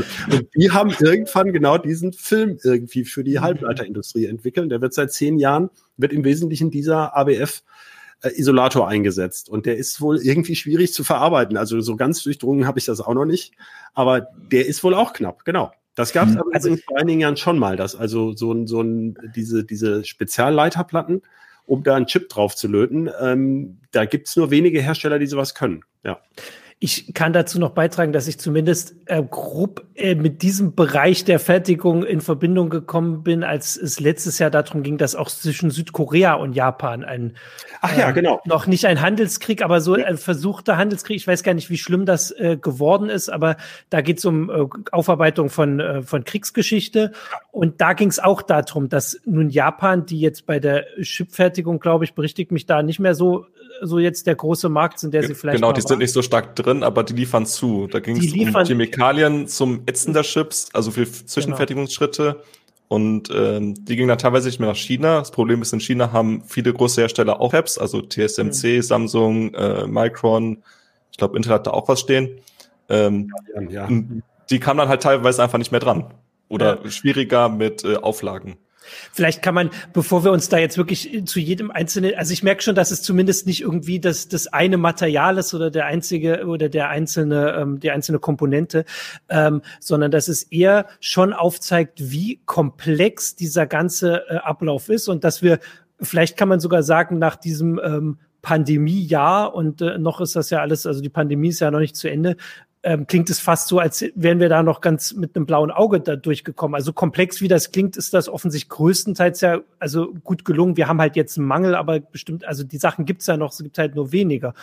[0.55, 3.37] die haben irgendwann genau diesen Film irgendwie für die.
[3.39, 4.71] Halbleiterindustrie entwickelt.
[4.71, 7.63] Der wird seit zehn Jahren, wird im Wesentlichen dieser ABF
[8.21, 9.49] äh, Isolator eingesetzt.
[9.49, 11.57] Und der ist wohl irgendwie schwierig zu verarbeiten.
[11.57, 13.53] Also so ganz durchdrungen habe ich das auch noch nicht.
[13.93, 15.71] Aber der ist wohl auch knapp, genau.
[15.95, 16.41] Das gab es mhm.
[16.41, 20.03] aber also, vor einigen Jahren schon mal, dass also so ein, so ein, diese, diese
[20.03, 21.23] Spezialleiterplatten,
[21.65, 25.25] um da einen Chip drauf zu löten, ähm, da gibt es nur wenige Hersteller, die
[25.25, 25.83] sowas können.
[26.03, 26.19] Ja.
[26.79, 31.39] Ich kann dazu noch beitragen, dass ich zumindest äh, grob äh, mit diesem Bereich der
[31.39, 36.35] Fertigung in Verbindung gekommen bin, als es letztes Jahr darum ging, dass auch zwischen Südkorea
[36.35, 37.35] und Japan ein
[37.81, 38.41] Ach ja, äh, genau.
[38.45, 41.17] noch nicht ein Handelskrieg, aber so ein versuchter Handelskrieg.
[41.17, 43.57] Ich weiß gar nicht, wie schlimm das äh, geworden ist, aber
[43.89, 47.11] da geht es um äh, Aufarbeitung von, äh, von Kriegsgeschichte.
[47.51, 52.05] Und da ging es auch darum, dass nun Japan, die jetzt bei der Chipfertigung, glaube
[52.05, 53.47] ich, berichtigt mich da nicht mehr so
[53.81, 55.57] so jetzt der große Markt sind, der sie vielleicht.
[55.57, 57.87] Genau, die sind nicht so stark drin, aber die liefern zu.
[57.87, 62.23] Da ging es um Chemikalien zum Ätzen der Chips, also für Zwischenfertigungsschritte.
[62.23, 62.43] Genau.
[62.89, 65.19] Und ähm, die gingen dann teilweise nicht mehr nach China.
[65.19, 68.81] Das Problem ist, in China haben viele große Hersteller auch Apps, also TSMC, mhm.
[68.81, 70.63] Samsung, äh, Micron,
[71.11, 72.39] ich glaube, Intel hat da auch was stehen.
[72.89, 73.31] Ähm,
[73.69, 73.89] ja, ja.
[74.49, 76.13] Die kamen dann halt teilweise einfach nicht mehr dran.
[76.47, 76.89] Oder ja.
[76.89, 78.57] schwieriger mit äh, Auflagen.
[79.11, 82.61] Vielleicht kann man, bevor wir uns da jetzt wirklich zu jedem einzelnen, also ich merke
[82.61, 86.69] schon, dass es zumindest nicht irgendwie das, das eine Material ist oder der einzige oder
[86.69, 88.85] der einzelne, ähm, die einzelne Komponente,
[89.29, 95.23] ähm, sondern dass es eher schon aufzeigt, wie komplex dieser ganze äh, Ablauf ist und
[95.23, 95.59] dass wir,
[95.99, 100.59] vielleicht kann man sogar sagen, nach diesem ähm, Pandemiejahr und äh, noch ist das ja
[100.59, 102.37] alles, also die Pandemie ist ja noch nicht zu Ende,
[102.83, 105.99] ähm, klingt es fast so, als wären wir da noch ganz mit einem blauen Auge
[105.99, 106.75] da durchgekommen.
[106.75, 110.77] Also komplex wie das klingt, ist das offensichtlich größtenteils ja also gut gelungen.
[110.77, 113.57] Wir haben halt jetzt einen Mangel, aber bestimmt, also die Sachen gibt's ja noch, es
[113.57, 114.53] gibt halt nur weniger.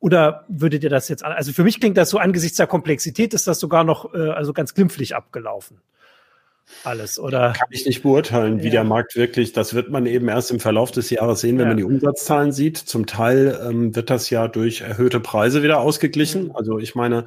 [0.00, 3.46] Oder würdet ihr das jetzt, also für mich klingt das so angesichts der Komplexität, ist
[3.46, 5.80] das sogar noch äh, also ganz glimpflich abgelaufen
[6.82, 7.52] alles, oder?
[7.52, 8.72] Kann ich nicht beurteilen, wie ja.
[8.72, 11.68] der Markt wirklich, das wird man eben erst im Verlauf des Jahres sehen, wenn ja.
[11.68, 12.78] man die Umsatzzahlen sieht.
[12.78, 16.44] Zum Teil ähm, wird das ja durch erhöhte Preise wieder ausgeglichen.
[16.44, 16.56] Mhm.
[16.56, 17.26] Also ich meine,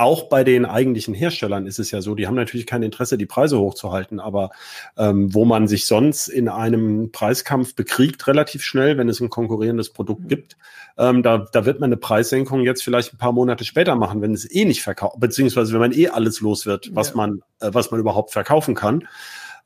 [0.00, 3.26] auch bei den eigentlichen Herstellern ist es ja so, die haben natürlich kein Interesse, die
[3.26, 4.50] Preise hochzuhalten, aber
[4.96, 9.90] ähm, wo man sich sonst in einem Preiskampf bekriegt, relativ schnell, wenn es ein konkurrierendes
[9.90, 10.56] Produkt gibt,
[10.96, 14.32] ähm, da, da wird man eine Preissenkung jetzt vielleicht ein paar Monate später machen, wenn
[14.32, 17.16] es eh nicht verkauft, beziehungsweise wenn man eh alles los wird, was ja.
[17.16, 19.06] man, äh, was man überhaupt verkaufen kann.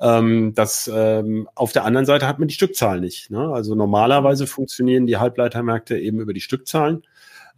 [0.00, 3.30] Ähm, das ähm, auf der anderen Seite hat man die Stückzahlen nicht.
[3.30, 3.52] Ne?
[3.52, 7.04] Also normalerweise funktionieren die Halbleitermärkte eben über die Stückzahlen.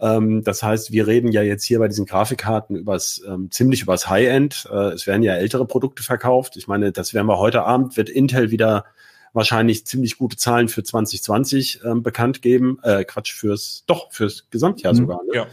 [0.01, 4.09] Ähm, das heißt, wir reden ja jetzt hier bei diesen Grafikkarten übers, ähm, ziemlich übers
[4.09, 4.69] High-End.
[4.71, 6.57] Äh, es werden ja ältere Produkte verkauft.
[6.57, 8.85] Ich meine, das werden wir heute Abend, wird Intel wieder
[9.33, 12.79] wahrscheinlich ziemlich gute Zahlen für 2020 ähm, bekannt geben.
[12.83, 15.21] Äh, Quatsch, fürs, doch, fürs Gesamtjahr mhm, sogar.
[15.25, 15.35] Ne?
[15.35, 15.47] Ja.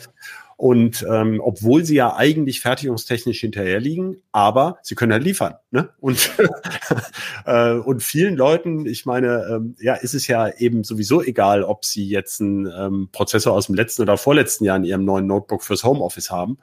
[0.57, 5.55] Und ähm, obwohl sie ja eigentlich fertigungstechnisch hinterher liegen, aber sie können halt liefern.
[5.71, 5.89] Ne?
[5.99, 6.31] Und,
[7.45, 11.85] äh, und vielen Leuten, ich meine, ähm, ja, ist es ja eben sowieso egal, ob
[11.85, 15.63] sie jetzt einen ähm, Prozessor aus dem letzten oder vorletzten Jahr in ihrem neuen Notebook
[15.63, 16.57] fürs Homeoffice haben.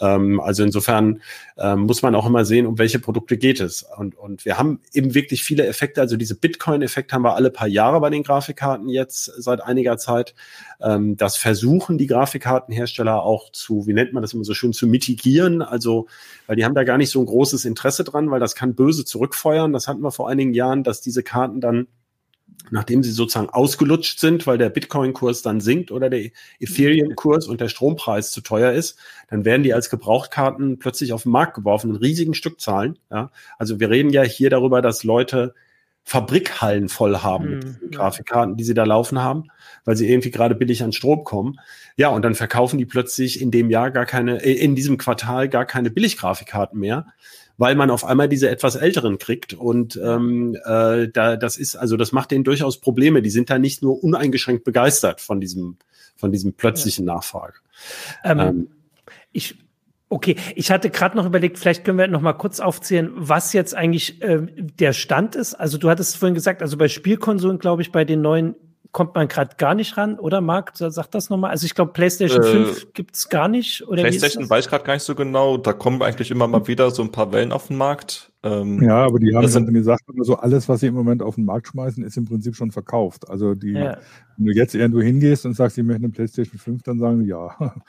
[0.00, 1.22] Ähm, also insofern
[1.58, 3.82] ähm, muss man auch immer sehen, um welche Produkte geht es.
[3.96, 6.00] Und, und wir haben eben wirklich viele Effekte.
[6.00, 10.34] Also diese Bitcoin-Effekt haben wir alle paar Jahre bei den Grafikkarten jetzt seit einiger Zeit.
[10.80, 14.86] Ähm, das versuchen die Grafikkartenhersteller auch zu, wie nennt man das immer so schön, zu
[14.86, 15.62] mitigieren.
[15.62, 16.06] Also,
[16.46, 19.04] weil die haben da gar nicht so ein großes Interesse dran, weil das kann böse
[19.04, 19.72] zurückfeuern.
[19.72, 21.86] Das hatten wir vor einigen Jahren, dass diese Karten dann
[22.70, 27.68] nachdem sie sozusagen ausgelutscht sind, weil der Bitcoin-Kurs dann sinkt oder der Ethereum-Kurs und der
[27.68, 31.96] Strompreis zu teuer ist, dann werden die als Gebrauchtkarten plötzlich auf den Markt geworfen in
[31.96, 32.98] riesigen Stückzahlen.
[33.10, 33.30] Ja?
[33.58, 35.54] Also wir reden ja hier darüber, dass Leute
[36.10, 37.90] Fabrikhallen voll haben mit mhm.
[37.92, 39.44] Grafikkarten, die sie da laufen haben,
[39.84, 41.60] weil sie irgendwie gerade billig an Strom kommen.
[41.96, 45.48] Ja, und dann verkaufen die plötzlich in dem Jahr gar keine, äh, in diesem Quartal
[45.48, 47.06] gar keine Billiggrafikkarten mehr,
[47.58, 49.54] weil man auf einmal diese etwas älteren kriegt.
[49.54, 53.22] Und ähm, äh, da, das ist, also das macht denen durchaus Probleme.
[53.22, 55.76] Die sind da nicht nur uneingeschränkt begeistert von diesem,
[56.16, 57.14] von diesem plötzlichen ja.
[57.14, 57.54] Nachfrage.
[58.24, 58.68] Ähm, ähm,
[59.30, 59.58] ich
[60.12, 63.76] Okay, ich hatte gerade noch überlegt, vielleicht können wir noch mal kurz aufzählen, was jetzt
[63.76, 65.54] eigentlich äh, der Stand ist.
[65.54, 68.56] Also du hattest vorhin gesagt, also bei Spielkonsolen, glaube ich, bei den neuen
[68.92, 70.72] kommt man gerade gar nicht ran, oder Marc?
[70.74, 71.50] Sag das nochmal.
[71.50, 73.86] Also ich glaube, PlayStation äh, 5 gibt's gar nicht.
[73.86, 75.56] Oder PlayStation weiß ich gerade gar nicht so genau.
[75.56, 78.32] Da kommen eigentlich immer mal wieder so ein paar Wellen auf den Markt.
[78.42, 81.44] Ähm, ja, aber die haben dann gesagt, also alles, was sie im Moment auf den
[81.44, 83.28] Markt schmeißen, ist im Prinzip schon verkauft.
[83.30, 83.98] Also die, ja.
[84.36, 87.28] wenn du jetzt irgendwo hingehst und sagst, sie möchten eine PlayStation 5, dann sagen die
[87.28, 87.54] ja.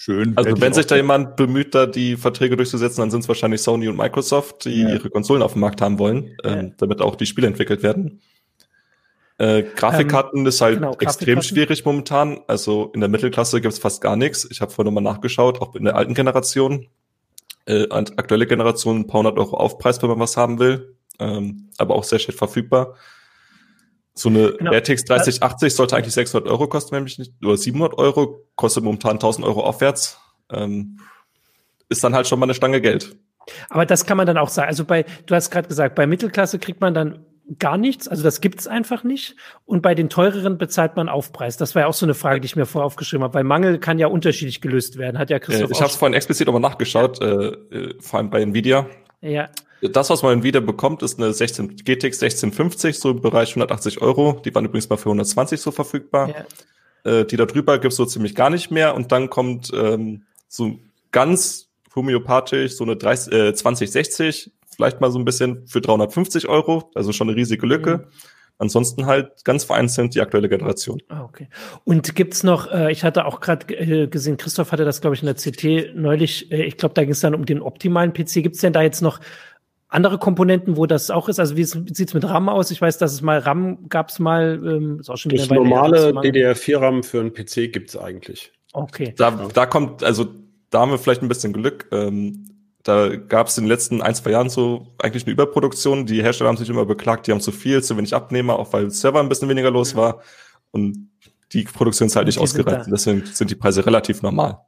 [0.00, 0.36] Schön.
[0.36, 3.88] Also wenn sich da jemand bemüht, da die Verträge durchzusetzen, dann sind es wahrscheinlich Sony
[3.88, 4.90] und Microsoft, die ja.
[4.90, 8.20] ihre Konsolen auf den Markt haben wollen, ähm, damit auch die Spiele entwickelt werden.
[9.38, 12.38] Äh, Grafikkarten ähm, ist halt genau, extrem schwierig momentan.
[12.46, 14.46] Also in der Mittelklasse gibt's fast gar nichts.
[14.48, 16.86] Ich habe vorhin nochmal nachgeschaut, auch in der alten Generation.
[17.66, 20.94] Äh, aktuelle Generation ein paar hundert Euro Aufpreis, wenn man was haben will.
[21.18, 22.94] Ähm, aber auch sehr schlecht verfügbar.
[24.18, 24.72] So eine genau.
[24.72, 29.12] RTX 3080 sollte eigentlich 600 Euro kosten, wenn mich nicht, oder 700 Euro, kostet momentan
[29.12, 30.20] 1000 Euro aufwärts.
[30.50, 30.98] Ähm,
[31.88, 33.16] ist dann halt schon mal eine Stange Geld.
[33.70, 34.68] Aber das kann man dann auch sagen.
[34.68, 37.24] Also bei, du hast gerade gesagt, bei Mittelklasse kriegt man dann
[37.58, 39.36] gar nichts, also das gibt's einfach nicht.
[39.64, 41.56] Und bei den teureren bezahlt man Aufpreis.
[41.56, 43.78] Das war ja auch so eine Frage, die ich mir vorher aufgeschrieben habe, weil Mangel
[43.78, 45.16] kann ja unterschiedlich gelöst werden.
[45.16, 45.70] Hat ja Christoph.
[45.70, 48.86] Äh, ich habe es vorhin explizit aber nachgeschaut, äh, äh, vor allem bei Nvidia.
[49.20, 49.48] Ja.
[49.80, 54.40] Das, was man Nvidia bekommt, ist eine 16, GTX 1650, so im Bereich 180 Euro.
[54.44, 56.28] Die waren übrigens mal für 120 so verfügbar.
[57.04, 57.20] Ja.
[57.20, 58.94] Äh, die da drüber gibt's so ziemlich gar nicht mehr.
[58.94, 60.78] Und dann kommt ähm, so
[61.12, 66.90] ganz homöopathisch so eine 30, äh, 2060 vielleicht mal so ein bisschen für 350 Euro,
[66.94, 67.98] also schon eine riesige Lücke.
[67.98, 68.04] Mhm.
[68.60, 71.00] Ansonsten halt ganz vereinzelt die aktuelle Generation.
[71.08, 71.48] Ah, okay.
[71.84, 75.22] Und gibt's noch, äh, ich hatte auch gerade äh, gesehen, Christoph hatte das, glaube ich,
[75.22, 78.42] in der CT neulich, äh, ich glaube, da ging es dann um den optimalen PC.
[78.42, 79.20] Gibt's denn da jetzt noch
[79.88, 81.40] andere Komponenten, wo das auch ist?
[81.40, 82.70] Also wie sieht's mit RAM aus?
[82.70, 87.02] Ich weiß, dass es mal RAM gab's mal, ähm, ist auch schon Das normale DDR4-RAM
[87.02, 88.52] für einen PC gibt's eigentlich.
[88.72, 89.14] Okay.
[89.16, 90.26] Da, da kommt, also
[90.70, 91.88] da haben wir vielleicht ein bisschen Glück.
[91.90, 92.44] Ähm,
[92.82, 96.06] da gab es in den letzten ein, zwei Jahren so eigentlich eine Überproduktion.
[96.06, 98.90] Die Hersteller haben sich immer beklagt, die haben zu viel, zu wenig Abnehmer, auch weil
[98.90, 100.20] Server ein bisschen weniger los war.
[100.70, 101.10] Und
[101.52, 102.88] die Produktion ist halt nicht ausgereizt.
[102.92, 104.58] Deswegen sind die Preise relativ normal.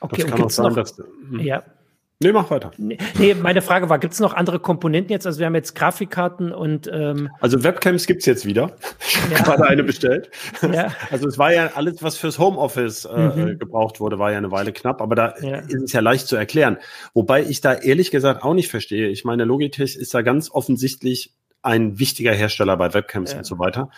[0.00, 1.02] Okay, das kann auch sein, noch, dass,
[1.38, 1.62] ja,
[2.22, 2.70] Nee, mach weiter.
[2.76, 2.98] Nee,
[3.34, 5.26] meine Frage war, gibt es noch andere Komponenten jetzt?
[5.26, 8.76] Also wir haben jetzt Grafikkarten und ähm Also Webcams gibt's jetzt wieder.
[9.00, 9.42] Ich ja.
[9.42, 10.30] gerade eine bestellt.
[10.70, 10.88] Ja.
[11.10, 13.58] Also es war ja alles, was fürs Homeoffice äh, mhm.
[13.58, 15.60] gebraucht wurde, war ja eine Weile knapp, aber da ja.
[15.60, 16.76] ist es ja leicht zu erklären.
[17.14, 19.08] Wobei ich da ehrlich gesagt auch nicht verstehe.
[19.08, 23.90] Ich meine, Logitech ist da ganz offensichtlich ein wichtiger Hersteller bei Webcams und so weiter.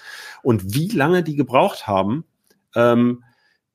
[0.42, 2.24] Und wie lange die gebraucht haben,
[2.76, 3.24] ähm,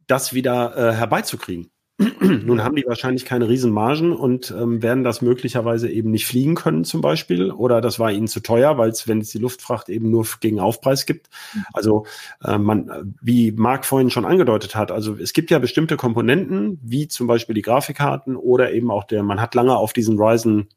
[0.08, 1.70] das wieder äh, herbeizukriegen.
[2.20, 6.84] Nun haben die wahrscheinlich keine Riesenmargen und ähm, werden das möglicherweise eben nicht fliegen können
[6.84, 10.12] zum Beispiel oder das war ihnen zu teuer, weil es, wenn es die Luftfracht eben
[10.12, 11.28] nur gegen Aufpreis gibt.
[11.74, 12.06] Also
[12.44, 17.08] äh, man, wie Marc vorhin schon angedeutet hat, also es gibt ja bestimmte Komponenten, wie
[17.08, 20.68] zum Beispiel die Grafikkarten oder eben auch der, man hat lange auf diesen Ryzen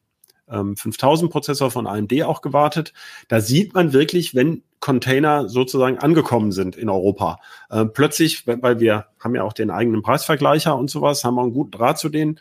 [0.50, 2.92] 5000 ähm, Prozessor von AMD auch gewartet.
[3.28, 7.38] Da sieht man wirklich, wenn Container sozusagen angekommen sind in Europa.
[7.68, 11.52] Äh, plötzlich, weil wir haben ja auch den eigenen Preisvergleicher und sowas, haben wir einen
[11.52, 12.40] guten Draht zu denen.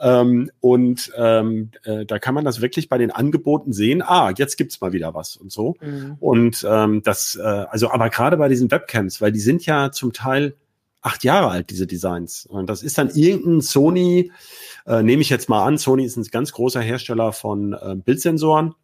[0.00, 4.56] Ähm, und ähm, äh, da kann man das wirklich bei den Angeboten sehen, ah, jetzt
[4.56, 5.76] gibt's mal wieder was und so.
[5.80, 6.16] Mhm.
[6.18, 10.12] Und ähm, das, äh, also aber gerade bei diesen Webcams, weil die sind ja zum
[10.12, 10.56] Teil
[11.04, 12.46] acht Jahre alt, diese Designs.
[12.46, 14.32] Und das ist dann irgendein Sony,
[14.86, 18.74] äh, nehme ich jetzt mal an, Sony ist ein ganz großer Hersteller von äh, Bildsensoren,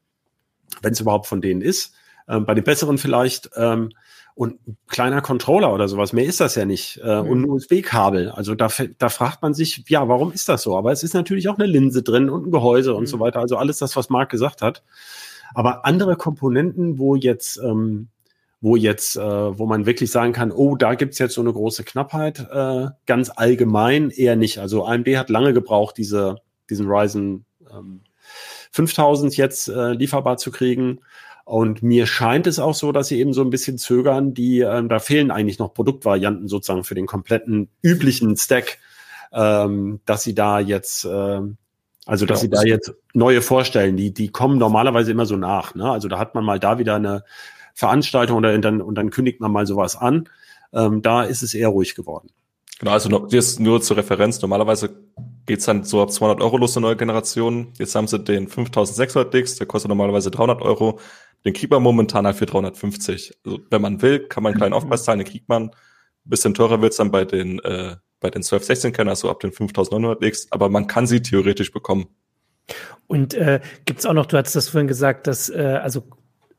[0.83, 1.95] wenn es überhaupt von denen ist.
[2.29, 3.51] Ähm, bei den besseren vielleicht.
[3.57, 3.91] Ähm,
[4.35, 6.99] und ein kleiner Controller oder sowas, mehr ist das ja nicht.
[7.05, 7.29] Äh, mhm.
[7.29, 8.31] Und ein USB-Kabel.
[8.31, 10.79] Also da, da fragt man sich, ja, warum ist das so?
[10.79, 12.97] Aber es ist natürlich auch eine Linse drin und ein Gehäuse mhm.
[12.97, 13.21] und so mhm.
[13.21, 13.41] weiter.
[13.41, 14.83] Also alles das, was Marc gesagt hat.
[15.53, 18.09] Aber andere Komponenten, wo jetzt, ähm,
[18.61, 19.21] wo jetzt, äh,
[19.59, 23.31] wo man wirklich sagen kann, oh, da gibt's jetzt so eine große Knappheit, äh, ganz
[23.35, 24.59] allgemein eher nicht.
[24.59, 26.37] Also AMD hat lange gebraucht, diese,
[26.69, 28.03] diesen Ryzen ähm,
[28.73, 31.01] 5000 jetzt äh, lieferbar zu kriegen.
[31.45, 34.35] Und mir scheint es auch so, dass sie eben so ein bisschen zögern.
[34.35, 38.79] Die, ähm, da fehlen eigentlich noch Produktvarianten sozusagen für den kompletten üblichen Stack,
[39.33, 41.41] ähm, dass sie da jetzt, äh,
[42.07, 43.97] also dass ja, sie da jetzt neue vorstellen.
[43.97, 45.75] Die, die kommen normalerweise immer so nach.
[45.75, 45.91] Ne?
[45.91, 47.25] Also da hat man mal da wieder eine
[47.75, 50.29] Veranstaltung oder dann, und dann kündigt man mal sowas an.
[50.73, 52.31] Ähm, da ist es eher ruhig geworden.
[52.79, 54.41] Genau, also noch, jetzt nur zur Referenz.
[54.41, 54.91] Normalerweise
[55.47, 57.73] geht's dann so ab 200 Euro los, eine neue Generation.
[57.79, 60.99] Jetzt haben sie den 5600 Dix, der kostet normalerweise 300 Euro.
[61.45, 63.35] Den kriegt man momentan halt für 350.
[63.45, 65.65] Also wenn man will, kann man einen kleinen Aufpreis zahlen, den kriegt man.
[65.65, 65.71] Ein
[66.25, 70.23] bisschen teurer wird's dann bei den, äh, bei den 1216 Kennern, also ab den 5900
[70.23, 72.07] X, aber man kann sie theoretisch bekommen.
[73.07, 76.05] Und äh, gibt auch noch, du hattest das vorhin gesagt, dass äh, also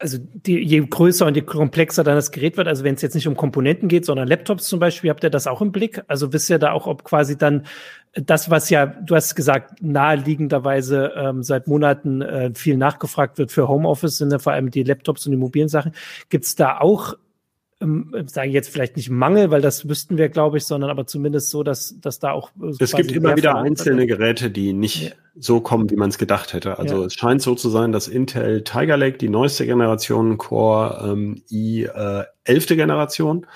[0.01, 3.13] also die, je größer und je komplexer dann das Gerät wird, also wenn es jetzt
[3.13, 6.01] nicht um Komponenten geht, sondern Laptops zum Beispiel, habt ihr das auch im Blick?
[6.07, 7.65] Also wisst ihr da auch, ob quasi dann
[8.13, 13.67] das, was ja, du hast gesagt, naheliegenderweise ähm, seit Monaten äh, viel nachgefragt wird für
[13.67, 15.93] Homeoffice, sind ja vor allem die Laptops und die mobilen Sachen.
[16.29, 17.15] Gibt es da auch
[17.81, 21.07] ähm, sage ich jetzt vielleicht nicht Mangel, weil das wüssten wir, glaube ich, sondern aber
[21.07, 22.51] zumindest so, dass, dass da auch.
[22.61, 25.15] Äh, es gibt immer wieder einzelne Geräte, die nicht.
[25.39, 26.77] So kommen, wie man es gedacht hätte.
[26.77, 27.05] Also ja.
[27.05, 31.83] es scheint so zu sein, dass Intel Tiger Lake, die neueste Generation, Core ähm, i
[31.83, 32.67] äh, 11.
[32.67, 33.47] Generation,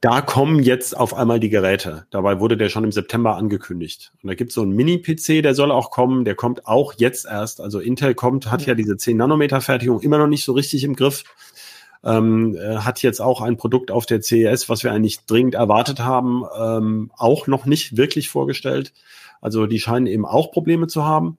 [0.00, 2.06] da kommen jetzt auf einmal die Geräte.
[2.10, 4.12] Dabei wurde der schon im September angekündigt.
[4.22, 6.24] Und da gibt es so einen Mini-PC, der soll auch kommen.
[6.24, 7.60] Der kommt auch jetzt erst.
[7.60, 10.82] Also Intel kommt, hat ja, ja diese 10 Nanometer Fertigung immer noch nicht so richtig
[10.84, 11.24] im Griff
[12.04, 16.00] ähm, äh, hat jetzt auch ein Produkt auf der CES, was wir eigentlich dringend erwartet
[16.00, 18.92] haben, ähm, auch noch nicht wirklich vorgestellt.
[19.42, 21.36] Also die scheinen eben auch Probleme zu haben.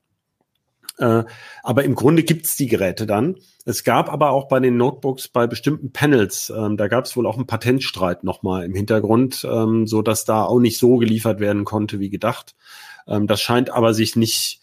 [1.00, 1.24] Äh,
[1.64, 3.38] aber im Grunde gibt's die Geräte dann.
[3.66, 7.26] Es gab aber auch bei den Notebooks bei bestimmten Panels, ähm, da gab es wohl
[7.26, 11.66] auch einen Patentstreit nochmal im Hintergrund, ähm, so dass da auch nicht so geliefert werden
[11.66, 12.56] konnte wie gedacht.
[13.08, 14.60] Ähm, das scheint aber sich nicht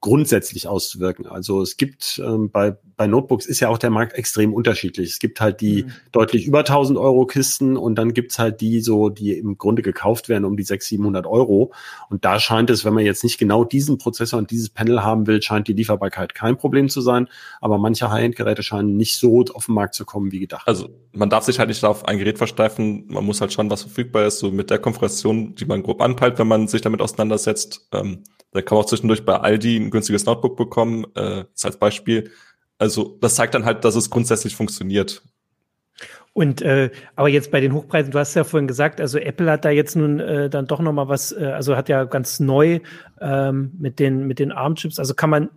[0.00, 1.26] grundsätzlich auszuwirken.
[1.26, 5.10] Also es gibt ähm, bei, bei Notebooks ist ja auch der Markt extrem unterschiedlich.
[5.10, 5.92] Es gibt halt die mhm.
[6.12, 10.28] deutlich über 1000 Euro Kisten und dann gibt's halt die so, die im Grunde gekauft
[10.28, 11.72] werden um die 600, 700 Euro.
[12.08, 15.26] Und da scheint es, wenn man jetzt nicht genau diesen Prozessor und dieses Panel haben
[15.26, 17.28] will, scheint die Lieferbarkeit kein Problem zu sein.
[17.60, 20.66] Aber manche High-End-Geräte scheinen nicht so auf den Markt zu kommen wie gedacht.
[20.66, 23.06] Also man darf sich halt nicht auf ein Gerät versteifen.
[23.08, 26.38] Man muss halt schauen, was verfügbar ist, so mit der Konfiguration, die man grob anpeilt,
[26.38, 27.88] wenn man sich damit auseinandersetzt.
[27.92, 32.30] Ähm, da kann man auch zwischendurch bei Aldi ein günstiges Notebook bekommen, äh, als Beispiel.
[32.78, 35.22] Also das zeigt dann halt, dass es grundsätzlich funktioniert.
[36.32, 39.64] Und äh, aber jetzt bei den Hochpreisen, du hast ja vorhin gesagt, also Apple hat
[39.64, 42.80] da jetzt nun äh, dann doch noch mal was, äh, also hat ja ganz neu
[43.20, 44.98] ähm, mit den mit den ARM-Chips.
[44.98, 45.50] Also kann man,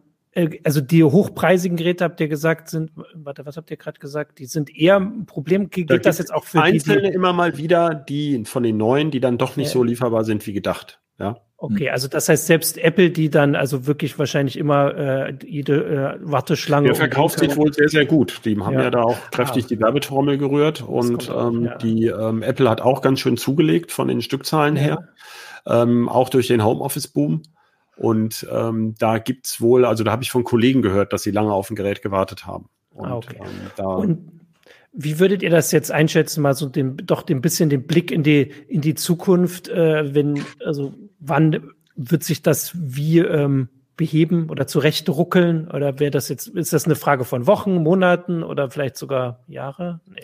[0.63, 4.39] also die hochpreisigen Geräte habt ihr gesagt sind, warte, was habt ihr gerade gesagt?
[4.39, 5.69] Die sind eher ein Problem.
[5.69, 8.77] Geht da das jetzt auch für einzelne die, die, immer mal wieder, die von den
[8.77, 10.99] neuen, die dann doch nicht so lieferbar sind wie gedacht?
[11.19, 11.37] Ja.
[11.59, 16.19] Okay, also das heißt selbst Apple, die dann also wirklich wahrscheinlich immer äh, jede äh,
[16.21, 16.89] Warteschlange.
[16.89, 18.41] Der verkauft sich wohl sehr, sehr gut.
[18.45, 19.67] Die haben ja, ja da auch kräftig ah.
[19.69, 21.77] die Werbetrommel gerührt und ähm, ja.
[21.77, 24.81] die ähm, Apple hat auch ganz schön zugelegt von den Stückzahlen ja.
[24.83, 25.07] her,
[25.65, 27.41] ähm, auch durch den Homeoffice-Boom.
[27.97, 31.51] Und ähm, da gibt's wohl, also da habe ich von Kollegen gehört, dass sie lange
[31.51, 32.69] auf ein Gerät gewartet haben.
[32.91, 33.37] Und, ah, okay.
[33.39, 34.37] ähm, da und
[34.99, 38.23] wie würdet ihr das jetzt einschätzen, mal so den, doch ein bisschen den Blick in
[38.23, 44.65] die, in die Zukunft, äh, wenn, also wann wird sich das wie ähm, beheben oder
[44.65, 45.69] zurecht ruckeln?
[45.69, 49.99] Oder wäre das jetzt, ist das eine Frage von Wochen, Monaten oder vielleicht sogar Jahre?
[50.07, 50.21] Nee.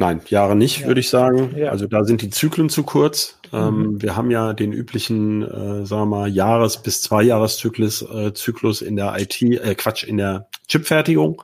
[0.00, 0.86] Nein, Jahre nicht, ja.
[0.86, 1.54] würde ich sagen.
[1.58, 1.68] Ja.
[1.68, 3.38] Also da sind die Zyklen zu kurz.
[3.52, 3.58] Mhm.
[3.58, 8.80] Ähm, wir haben ja den üblichen, äh, sagen wir mal, Jahres- bis Zweijahreszyklus äh, Zyklus
[8.80, 11.42] in der IT, äh, Quatsch, in der Chipfertigung.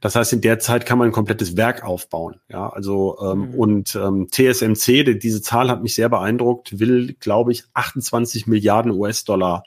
[0.00, 2.36] Das heißt, in der Zeit kann man ein komplettes Werk aufbauen.
[2.48, 3.54] Ja, also ähm, mhm.
[3.54, 8.92] und ähm, TSMC, die, diese Zahl hat mich sehr beeindruckt, will, glaube ich, 28 Milliarden
[8.92, 9.64] US-Dollar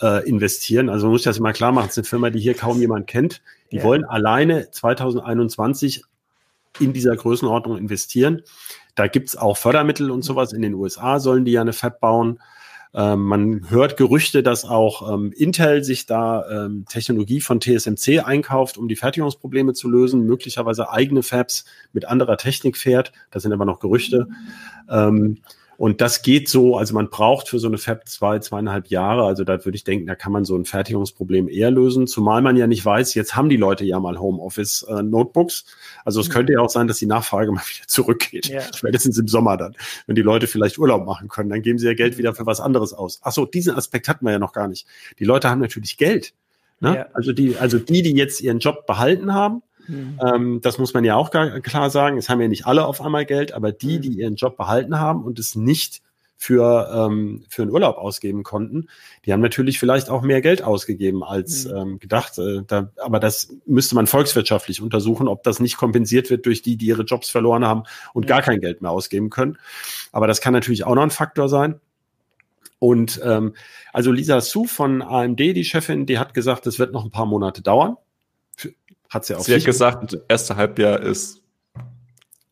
[0.00, 0.88] äh, investieren.
[0.88, 3.06] Also man muss das mal klar machen, es ist eine Firma, die hier kaum jemand
[3.06, 3.42] kennt.
[3.70, 3.82] Die ja.
[3.82, 6.04] wollen alleine 2021
[6.78, 8.42] in dieser Größenordnung investieren.
[8.94, 10.52] Da gibt's auch Fördermittel und sowas.
[10.52, 12.40] In den USA sollen die ja eine Fab bauen.
[12.92, 18.78] Ähm, man hört Gerüchte, dass auch ähm, Intel sich da ähm, Technologie von TSMC einkauft,
[18.78, 23.12] um die Fertigungsprobleme zu lösen, möglicherweise eigene Fabs mit anderer Technik fährt.
[23.30, 24.26] Das sind aber noch Gerüchte.
[24.88, 25.38] Ähm,
[25.80, 29.24] und das geht so, also man braucht für so eine Fab zwei, zweieinhalb Jahre.
[29.24, 32.06] Also da würde ich denken, da kann man so ein Fertigungsproblem eher lösen.
[32.06, 35.64] Zumal man ja nicht weiß, jetzt haben die Leute ja mal Homeoffice-Notebooks.
[35.66, 36.32] Äh, also es mhm.
[36.32, 38.48] könnte ja auch sein, dass die Nachfrage mal wieder zurückgeht.
[38.48, 38.60] Ja.
[38.74, 39.74] Spätestens im Sommer dann.
[40.06, 42.60] Wenn die Leute vielleicht Urlaub machen können, dann geben sie ja Geld wieder für was
[42.60, 43.18] anderes aus.
[43.22, 44.86] Ach so, diesen Aspekt hatten wir ja noch gar nicht.
[45.18, 46.34] Die Leute haben natürlich Geld.
[46.80, 46.94] Ne?
[46.94, 47.06] Ja.
[47.14, 50.20] Also die, also die, die jetzt ihren Job behalten haben, Mhm.
[50.24, 52.16] Ähm, das muss man ja auch klar sagen.
[52.16, 54.02] Es haben ja nicht alle auf einmal Geld, aber die, mhm.
[54.02, 56.02] die ihren Job behalten haben und es nicht
[56.36, 58.88] für, ähm, für einen Urlaub ausgeben konnten,
[59.26, 61.76] die haben natürlich vielleicht auch mehr Geld ausgegeben als mhm.
[61.76, 62.38] ähm, gedacht.
[62.38, 66.78] Äh, da, aber das müsste man volkswirtschaftlich untersuchen, ob das nicht kompensiert wird durch die,
[66.78, 67.82] die ihre Jobs verloren haben
[68.14, 69.58] und gar kein Geld mehr ausgeben können.
[70.12, 71.78] Aber das kann natürlich auch noch ein Faktor sein.
[72.78, 73.54] Und ähm,
[73.92, 77.26] also Lisa Su von AMD, die Chefin, die hat gesagt, es wird noch ein paar
[77.26, 77.98] Monate dauern.
[79.10, 79.40] Hat sie auch.
[79.40, 81.42] Sie hat gesagt, erste Halbjahr ist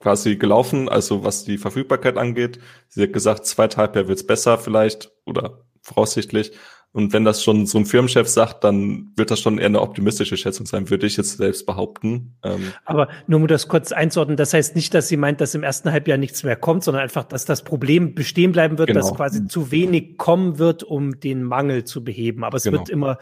[0.00, 2.58] quasi gelaufen, also was die Verfügbarkeit angeht.
[2.88, 6.52] Sie hat gesagt, zweite Halbjahr wird's besser vielleicht oder voraussichtlich.
[6.92, 10.38] Und wenn das schon so ein Firmenchef sagt, dann wird das schon eher eine optimistische
[10.38, 12.38] Schätzung sein, würde ich jetzt selbst behaupten.
[12.42, 15.62] Ähm Aber nur um das kurz einzuordnen, das heißt nicht, dass sie meint, dass im
[15.62, 19.00] ersten Halbjahr nichts mehr kommt, sondern einfach, dass das Problem bestehen bleiben wird, genau.
[19.00, 22.42] dass quasi zu wenig kommen wird, um den Mangel zu beheben.
[22.42, 22.78] Aber es genau.
[22.78, 23.18] wird immer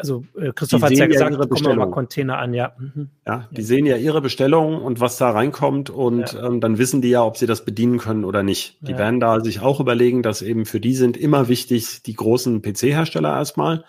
[0.00, 2.72] also äh, Christoph hat ja gesagt, ihre kommen mal Container an, ja.
[2.78, 3.10] Mhm.
[3.26, 3.66] Ja, die ja.
[3.66, 6.46] sehen ja ihre Bestellung und was da reinkommt und ja.
[6.46, 8.78] ähm, dann wissen die ja, ob sie das bedienen können oder nicht.
[8.80, 8.98] Die ja.
[8.98, 13.30] werden da sich auch überlegen, dass eben für die sind immer wichtig die großen PC-Hersteller
[13.30, 13.84] erstmal.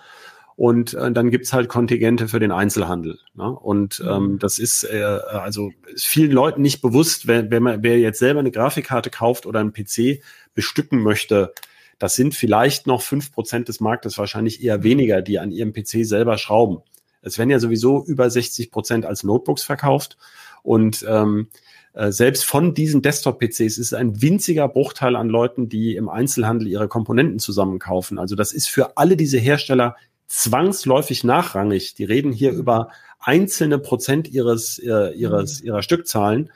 [0.58, 3.18] Und äh, dann gibt's halt Kontingente für den Einzelhandel.
[3.34, 3.50] Ne?
[3.50, 4.40] Und ähm, mhm.
[4.40, 8.42] das ist äh, also ist vielen Leuten nicht bewusst, wenn, wenn man, wer jetzt selber
[8.42, 10.22] eine Grafikkarte kauft oder einen PC
[10.54, 11.54] bestücken möchte,
[12.02, 16.04] das sind vielleicht noch fünf Prozent des Marktes, wahrscheinlich eher weniger, die an ihrem PC
[16.04, 16.80] selber schrauben.
[17.22, 20.18] Es werden ja sowieso über 60 Prozent als Notebooks verkauft.
[20.64, 21.50] Und ähm,
[21.94, 26.88] äh, selbst von diesen Desktop-PCs ist ein winziger Bruchteil an Leuten, die im Einzelhandel ihre
[26.88, 28.18] Komponenten zusammenkaufen.
[28.18, 29.96] Also das ist für alle diese Hersteller
[30.26, 31.94] zwangsläufig nachrangig.
[31.94, 32.90] Die reden hier über
[33.20, 36.50] einzelne Prozent ihres, äh, ihres, ihrer Stückzahlen.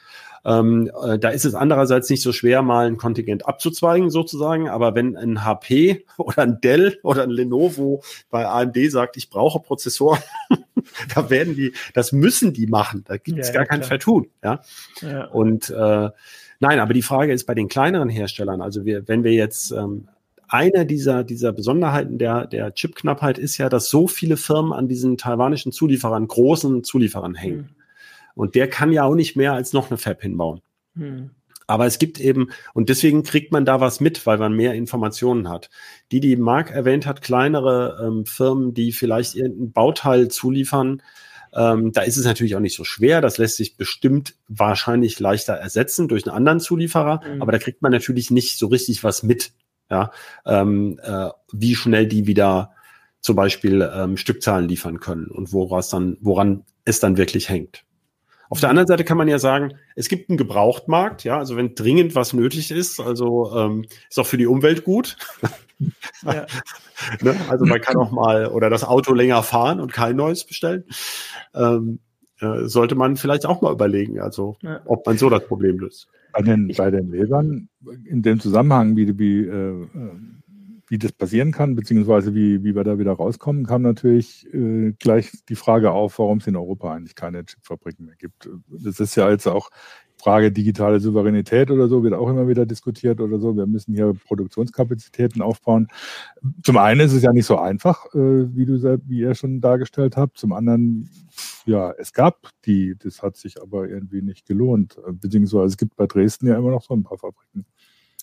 [0.45, 4.69] Ähm, äh, da ist es andererseits nicht so schwer, mal ein Kontingent abzuzweigen sozusagen.
[4.69, 9.59] Aber wenn ein HP oder ein Dell oder ein Lenovo bei AMD sagt, ich brauche
[9.59, 10.19] Prozessoren,
[11.15, 13.03] da werden die, das müssen die machen.
[13.07, 13.87] Da gibt es ja, gar ja, kein klar.
[13.89, 14.27] Vertun.
[14.43, 14.61] Ja.
[15.01, 15.25] ja.
[15.25, 16.09] Und äh,
[16.59, 20.07] nein, aber die Frage ist bei den kleineren Herstellern, also wir, wenn wir jetzt ähm,
[20.47, 25.17] eine dieser, dieser Besonderheiten der, der Chipknappheit ist ja, dass so viele Firmen an diesen
[25.17, 27.57] taiwanischen Zulieferern, großen Zulieferern hängen.
[27.57, 27.84] Mhm.
[28.35, 30.61] Und der kann ja auch nicht mehr als noch eine Fab hinbauen.
[30.93, 31.31] Mhm.
[31.67, 35.49] Aber es gibt eben, und deswegen kriegt man da was mit, weil man mehr Informationen
[35.49, 35.71] hat.
[36.11, 41.01] Die, die Marc erwähnt hat, kleinere ähm, Firmen, die vielleicht irgendein Bauteil zuliefern,
[41.55, 43.21] ähm, da ist es natürlich auch nicht so schwer.
[43.21, 47.21] Das lässt sich bestimmt wahrscheinlich leichter ersetzen durch einen anderen Zulieferer.
[47.25, 47.41] Mhm.
[47.41, 49.53] Aber da kriegt man natürlich nicht so richtig was mit.
[49.89, 50.11] Ja,
[50.47, 52.71] ähm, äh, wie schnell die wieder
[53.21, 57.85] zum Beispiel ähm, Stückzahlen liefern können und woraus dann, woran es dann wirklich hängt.
[58.49, 61.75] Auf der anderen Seite kann man ja sagen, es gibt einen Gebrauchtmarkt, ja, also wenn
[61.75, 65.17] dringend was nötig ist, also ähm, ist auch für die Umwelt gut.
[66.23, 66.45] Ja.
[67.21, 67.35] ne?
[67.49, 70.85] Also man kann auch mal oder das Auto länger fahren und kein neues bestellen.
[71.53, 71.99] Ähm,
[72.39, 74.81] äh, sollte man vielleicht auch mal überlegen, also ja.
[74.85, 76.07] ob man so das Problem löst.
[76.31, 77.69] Bei den, bei den Lesern,
[78.05, 79.85] in dem Zusammenhang, wie, wie äh, äh
[80.87, 85.31] wie das passieren kann, beziehungsweise wie, wie wir da wieder rauskommen, kam natürlich äh, gleich
[85.49, 88.49] die Frage auf, warum es in Europa eigentlich keine Chipfabriken mehr gibt.
[88.69, 89.69] Das ist ja jetzt auch
[90.17, 93.55] Frage digitale Souveränität oder so, wird auch immer wieder diskutiert oder so.
[93.55, 95.87] Wir müssen hier Produktionskapazitäten aufbauen.
[96.63, 98.75] Zum einen ist es ja nicht so einfach, äh, wie du
[99.07, 100.37] wie ihr schon dargestellt habt.
[100.37, 101.09] Zum anderen,
[101.65, 104.97] ja, es gab die, das hat sich aber irgendwie nicht gelohnt.
[105.11, 107.65] Beziehungsweise es gibt bei Dresden ja immer noch so ein paar Fabriken.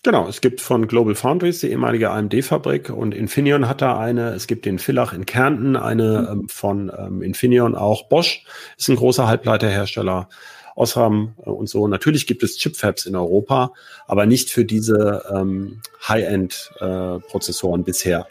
[0.04, 4.30] Genau, es gibt von Global Foundries die ehemalige AMD-Fabrik und Infineon hat da eine.
[4.30, 6.40] Es gibt in Villach in Kärnten eine mhm.
[6.40, 8.08] ähm, von ähm, Infineon auch.
[8.08, 8.44] Bosch
[8.76, 10.28] ist ein großer Halbleiterhersteller.
[10.74, 11.86] Osram äh, und so.
[11.86, 13.72] Natürlich gibt es Chipfabs in Europa,
[14.06, 18.26] aber nicht für diese ähm, High-End-Prozessoren äh, bisher.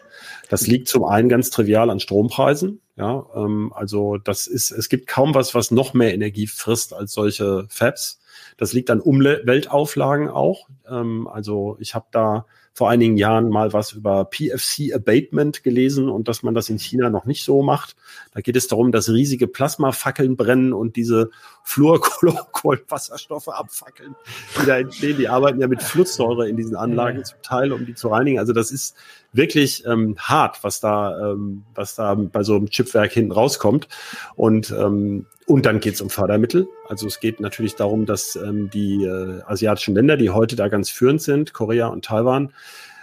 [0.52, 2.82] Das liegt zum einen ganz trivial an Strompreisen.
[2.98, 7.14] Ja, ähm, also das ist, es gibt kaum was, was noch mehr Energie frisst als
[7.14, 8.20] solche Fabs.
[8.58, 10.68] Das liegt an Umweltauflagen auch.
[10.90, 16.28] Ähm, also ich habe da vor einigen Jahren mal was über PFC Abatement gelesen und
[16.28, 17.96] dass man das in China noch nicht so macht.
[18.34, 21.32] Da geht es darum, dass riesige Plasmafackeln brennen und diese
[21.64, 24.16] Fluorkohlwasserstoffe abfackeln,
[24.62, 25.18] die da entstehen.
[25.18, 28.40] Die arbeiten ja mit Flusssäure in diesen Anlagen zum Teil, um die zu reinigen.
[28.40, 28.96] Also das ist
[29.34, 33.88] wirklich ähm, hart, was da, ähm, was da bei so einem Chipwerk hinten rauskommt.
[34.36, 36.70] Und ähm, und dann geht es um Fördermittel.
[36.88, 40.90] Also es geht natürlich darum, dass ähm, die äh, asiatischen Länder, die heute da ganz
[40.90, 42.54] führend sind, Korea und Taiwan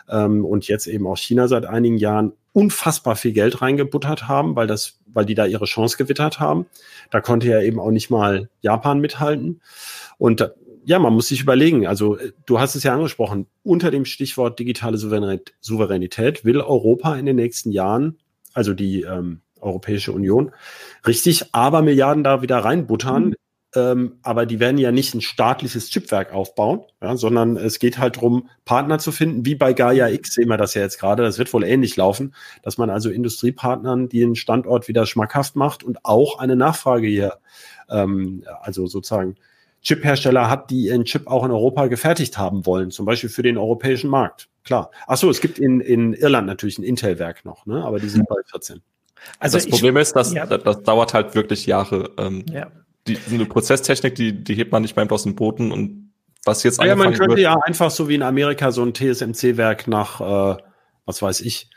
[0.08, 4.66] ähm, und jetzt eben auch China seit einigen Jahren, unfassbar viel Geld reingebuttert haben, weil
[4.66, 6.66] das, weil die da ihre Chance gewittert haben.
[7.10, 9.60] Da konnte ja eben auch nicht mal Japan mithalten.
[10.16, 10.50] Und
[10.88, 14.58] ja, man muss sich überlegen, also äh, du hast es ja angesprochen, unter dem Stichwort
[14.58, 18.16] digitale Souveränität will Europa in den nächsten Jahren,
[18.54, 20.50] also die ähm, Europäische Union,
[21.06, 23.24] richtig aber Milliarden da wieder reinbuttern.
[23.26, 23.34] Mhm.
[23.76, 28.16] Ähm, aber die werden ja nicht ein staatliches Chipwerk aufbauen, ja, sondern es geht halt
[28.16, 31.22] darum, Partner zu finden, wie bei Gaia X sehen wir das ja jetzt gerade.
[31.22, 35.98] Das wird wohl ähnlich laufen, dass man also Industriepartnern den Standort wieder schmackhaft macht und
[36.06, 37.34] auch eine Nachfrage hier,
[37.90, 39.36] ähm, also sozusagen
[39.82, 43.56] Chiphersteller hat, die ihren Chip auch in Europa gefertigt haben wollen, zum Beispiel für den
[43.56, 44.48] europäischen Markt.
[44.64, 44.90] Klar.
[45.06, 47.84] Ach so, es gibt in, in Irland natürlich ein Intel-Werk noch, ne?
[47.84, 48.82] aber die sind bei 14.
[49.38, 50.46] Also das ich, Problem ist, dass ja.
[50.46, 52.10] das, das, dauert halt wirklich Jahre.
[52.18, 52.70] Ähm, ja.
[53.06, 56.12] die, so eine Prozesstechnik, die, die hebt man nicht mal aus dem Boden und
[56.44, 59.88] was jetzt Ja, man könnte wird, ja einfach so wie in Amerika so ein TSMC-Werk
[59.88, 60.62] nach, äh,
[61.04, 61.70] was weiß ich,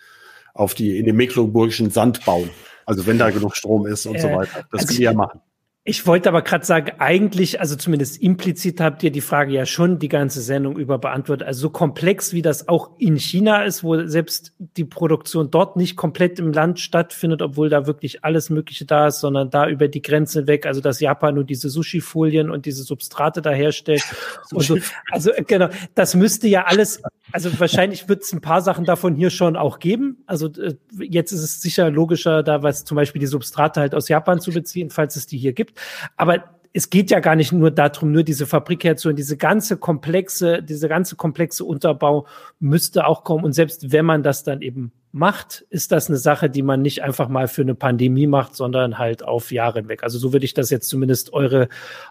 [0.54, 2.50] auf die, in den mecklenburgischen Sand bauen.
[2.86, 4.66] Also wenn da genug Strom ist und äh, so weiter.
[4.72, 5.42] Das also können die ja machen.
[5.84, 9.98] Ich wollte aber gerade sagen, eigentlich, also zumindest implizit habt ihr die Frage ja schon
[9.98, 11.48] die ganze Sendung über beantwortet.
[11.48, 15.96] Also so komplex wie das auch in China ist, wo selbst die Produktion dort nicht
[15.96, 20.04] komplett im Land stattfindet, obwohl da wirklich alles Mögliche da ist, sondern da über die
[20.04, 20.68] Grenze weg.
[20.68, 24.04] Also dass Japan nur diese Sushi-Folien und diese Substrate da herstellt.
[24.52, 24.78] und so.
[25.10, 27.02] Also äh, genau, das müsste ja alles,
[27.32, 30.22] also wahrscheinlich wird es ein paar Sachen davon hier schon auch geben.
[30.28, 34.10] Also äh, jetzt ist es sicher logischer, da was zum Beispiel die Substrate halt aus
[34.10, 35.71] Japan zu beziehen, falls es die hier gibt.
[36.18, 36.44] Aber
[36.74, 39.18] es geht ja gar nicht nur darum, nur diese Fabrik herzuholen.
[39.18, 42.28] Diese ganze komplexe, diese ganze komplexe Unterbau
[42.60, 43.44] müsste auch kommen.
[43.44, 47.04] Und selbst wenn man das dann eben macht, ist das eine Sache, die man nicht
[47.04, 50.04] einfach mal für eine Pandemie macht, sondern halt auf Jahre hinweg.
[50.04, 51.68] Also so würde ich das jetzt zumindest eure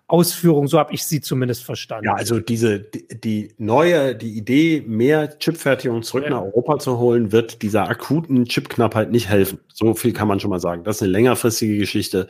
[0.07, 2.07] Ausführung, so habe ich sie zumindest verstanden.
[2.07, 6.31] Ja, also diese, die, die neue, die Idee, mehr Chipfertigung zurück ja.
[6.31, 9.61] nach Europa zu holen, wird dieser akuten Chipknappheit nicht helfen.
[9.73, 10.85] So viel kann man schon mal sagen.
[10.85, 12.27] Das ist eine längerfristige Geschichte.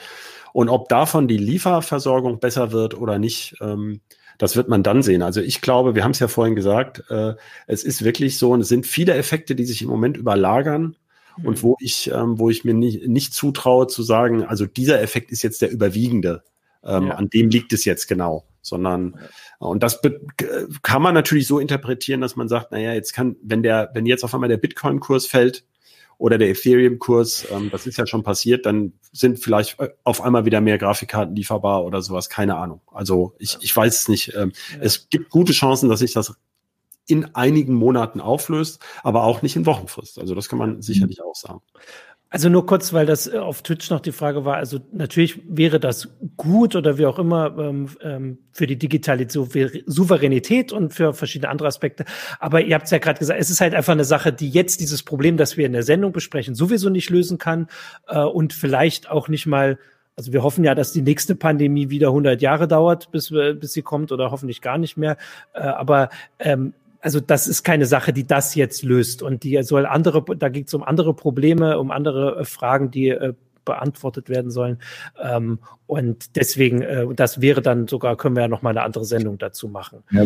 [0.52, 4.00] Und ob davon die Lieferversorgung besser wird oder nicht, ähm,
[4.38, 5.22] das wird man dann sehen.
[5.22, 7.34] Also ich glaube, wir haben es ja vorhin gesagt, äh,
[7.66, 10.96] es ist wirklich so und es sind viele Effekte, die sich im Moment überlagern
[11.36, 11.46] mhm.
[11.46, 15.30] und wo ich, ähm, wo ich mir nicht, nicht zutraue zu sagen, also dieser Effekt
[15.30, 16.42] ist jetzt der überwiegende.
[16.82, 17.14] Ähm, ja.
[17.14, 18.44] An dem liegt es jetzt genau.
[18.62, 19.18] sondern
[19.58, 20.00] und das
[20.80, 24.24] kann man natürlich so interpretieren, dass man sagt, naja, jetzt kann, wenn der, wenn jetzt
[24.24, 25.64] auf einmal der Bitcoin-Kurs fällt
[26.20, 30.44] oder der Ethereum-Kurs, ähm, das ist ja schon passiert, dann sind vielleicht äh, auf einmal
[30.44, 32.82] wieder mehr Grafikkarten lieferbar oder sowas, keine Ahnung.
[32.92, 34.34] Also ich, ich weiß es nicht.
[34.36, 34.78] Ähm, ja.
[34.82, 36.34] Es gibt gute Chancen, dass sich das
[37.06, 40.18] in einigen Monaten auflöst, aber auch nicht in Wochenfrist.
[40.18, 41.62] Also das kann man sicherlich auch sagen.
[42.32, 44.56] Also nur kurz, weil das äh, auf Twitch noch die Frage war.
[44.56, 50.72] Also natürlich wäre das gut oder wie auch immer ähm, ähm, für die digitale Souveränität
[50.72, 52.04] und für verschiedene andere Aspekte.
[52.38, 54.80] Aber ihr habt es ja gerade gesagt, es ist halt einfach eine Sache, die jetzt
[54.80, 57.66] dieses Problem, das wir in der Sendung besprechen, sowieso nicht lösen kann
[58.06, 59.78] äh, und vielleicht auch nicht mal
[60.16, 63.80] also wir hoffen ja, dass die nächste Pandemie wieder 100 Jahre dauert, bis, bis sie
[63.80, 65.16] kommt oder hoffentlich gar nicht mehr.
[65.54, 69.22] Äh, aber ähm, also das ist keine Sache, die das jetzt löst.
[69.22, 73.08] Und die soll andere, da geht es um andere Probleme, um andere äh, Fragen, die
[73.08, 73.34] äh,
[73.64, 74.78] beantwortet werden sollen.
[75.22, 79.04] Ähm, und deswegen, äh, das wäre dann sogar, können wir ja noch mal eine andere
[79.04, 80.02] Sendung dazu machen.
[80.10, 80.24] Ja,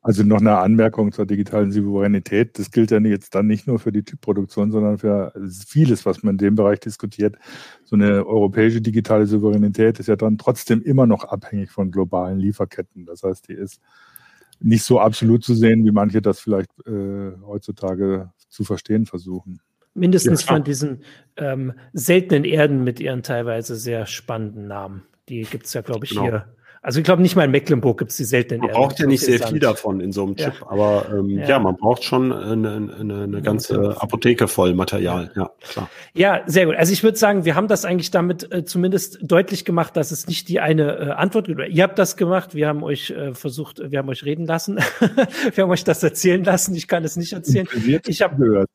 [0.00, 2.58] also noch eine Anmerkung zur digitalen Souveränität.
[2.58, 5.32] Das gilt ja jetzt dann nicht nur für die Typproduktion, sondern für
[5.66, 7.36] vieles, was man in dem Bereich diskutiert.
[7.84, 13.06] So eine europäische digitale Souveränität ist ja dann trotzdem immer noch abhängig von globalen Lieferketten.
[13.06, 13.80] Das heißt, die ist
[14.62, 19.60] nicht so absolut zu sehen, wie manche das vielleicht äh, heutzutage zu verstehen versuchen.
[19.94, 20.54] Mindestens ja.
[20.54, 21.02] von diesen
[21.36, 25.02] ähm, seltenen Erden mit ihren teilweise sehr spannenden Namen.
[25.28, 26.22] Die gibt es ja, glaube ich, genau.
[26.22, 26.46] hier
[26.82, 29.24] also ich glaube nicht mal in Mecklenburg gibt es die seltenen Man braucht ja nicht
[29.24, 30.66] sehr viel davon in so einem Chip, ja.
[30.68, 31.48] aber ähm, ja.
[31.48, 31.58] ja.
[31.60, 35.30] man braucht schon eine, eine, eine ganze Apotheke voll Material.
[35.36, 35.88] Ja, klar.
[36.12, 36.74] Ja, sehr gut.
[36.74, 40.26] Also ich würde sagen, wir haben das eigentlich damit äh, zumindest deutlich gemacht, dass es
[40.26, 41.60] nicht die eine äh, Antwort gibt.
[41.68, 44.78] Ihr habt das gemacht, wir haben euch äh, versucht, wir haben euch reden lassen,
[45.54, 46.74] wir haben euch das erzählen lassen.
[46.74, 47.68] Ich kann es nicht erzählen.
[48.06, 48.68] Ich habe gehört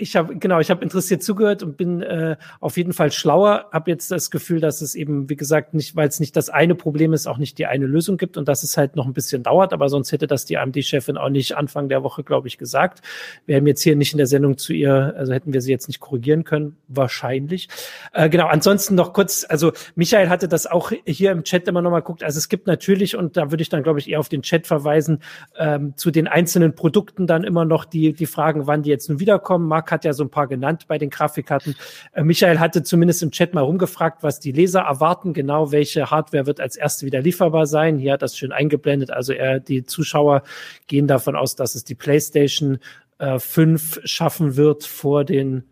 [0.00, 3.66] ich habe genau, ich habe interessiert zugehört und bin äh, auf jeden Fall schlauer.
[3.72, 6.74] Habe jetzt das Gefühl, dass es eben, wie gesagt, nicht, weil es nicht das eine
[6.74, 9.42] Problem ist, auch nicht die eine Lösung gibt und dass es halt noch ein bisschen
[9.42, 9.72] dauert.
[9.72, 13.02] Aber sonst hätte das die AMD-Chefin auch nicht Anfang der Woche, glaube ich, gesagt.
[13.46, 15.88] Wir haben jetzt hier nicht in der Sendung zu ihr, also hätten wir sie jetzt
[15.88, 17.68] nicht korrigieren können, wahrscheinlich.
[18.12, 18.46] Äh, genau.
[18.46, 22.24] Ansonsten noch kurz, also Michael hatte das auch hier im Chat immer noch mal guckt.
[22.24, 24.66] Also es gibt natürlich und da würde ich dann, glaube ich, eher auf den Chat
[24.66, 25.22] verweisen
[25.58, 29.20] ähm, zu den einzelnen Produkten dann immer noch die die Fragen, wann die jetzt nun
[29.20, 29.68] wiederkommen.
[29.68, 31.76] Marc hat ja so ein paar genannt bei den Grafikkarten.
[32.12, 36.46] Äh, Michael hatte zumindest im Chat mal rumgefragt, was die Leser erwarten, genau welche Hardware
[36.46, 37.98] wird als erste wieder lieferbar sein.
[37.98, 39.10] Hier hat das schön eingeblendet.
[39.10, 40.42] Also er, die Zuschauer
[40.86, 42.78] gehen davon aus, dass es die PlayStation
[43.18, 45.64] äh, 5 schaffen wird vor den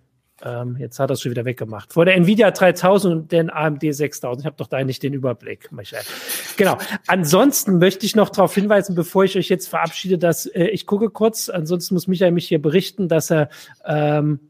[0.44, 1.92] ähm, jetzt hat er es schon wieder weggemacht.
[1.92, 4.40] Vor der Nvidia 3000 und den AMD 6000.
[4.40, 6.04] Ich habe doch da nicht den Überblick, Michael.
[6.56, 6.78] Genau.
[7.06, 11.10] Ansonsten möchte ich noch darauf hinweisen, bevor ich euch jetzt verabschiede, dass äh, ich gucke
[11.10, 11.48] kurz.
[11.48, 13.48] Ansonsten muss Michael mich hier berichten, dass er
[13.84, 14.40] ähm,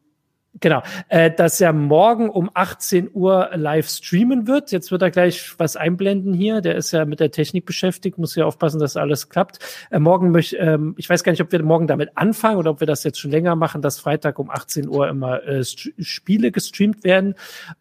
[0.60, 4.72] Genau, äh, dass er morgen um 18 Uhr live streamen wird.
[4.72, 6.60] Jetzt wird er gleich was einblenden hier.
[6.60, 9.58] Der ist ja mit der Technik beschäftigt, muss ja aufpassen, dass alles klappt.
[9.90, 12.80] Äh, morgen möchte, ähm, ich weiß gar nicht, ob wir morgen damit anfangen oder ob
[12.80, 17.04] wir das jetzt schon länger machen, dass Freitag um 18 Uhr immer äh, Spiele gestreamt
[17.04, 17.34] werden.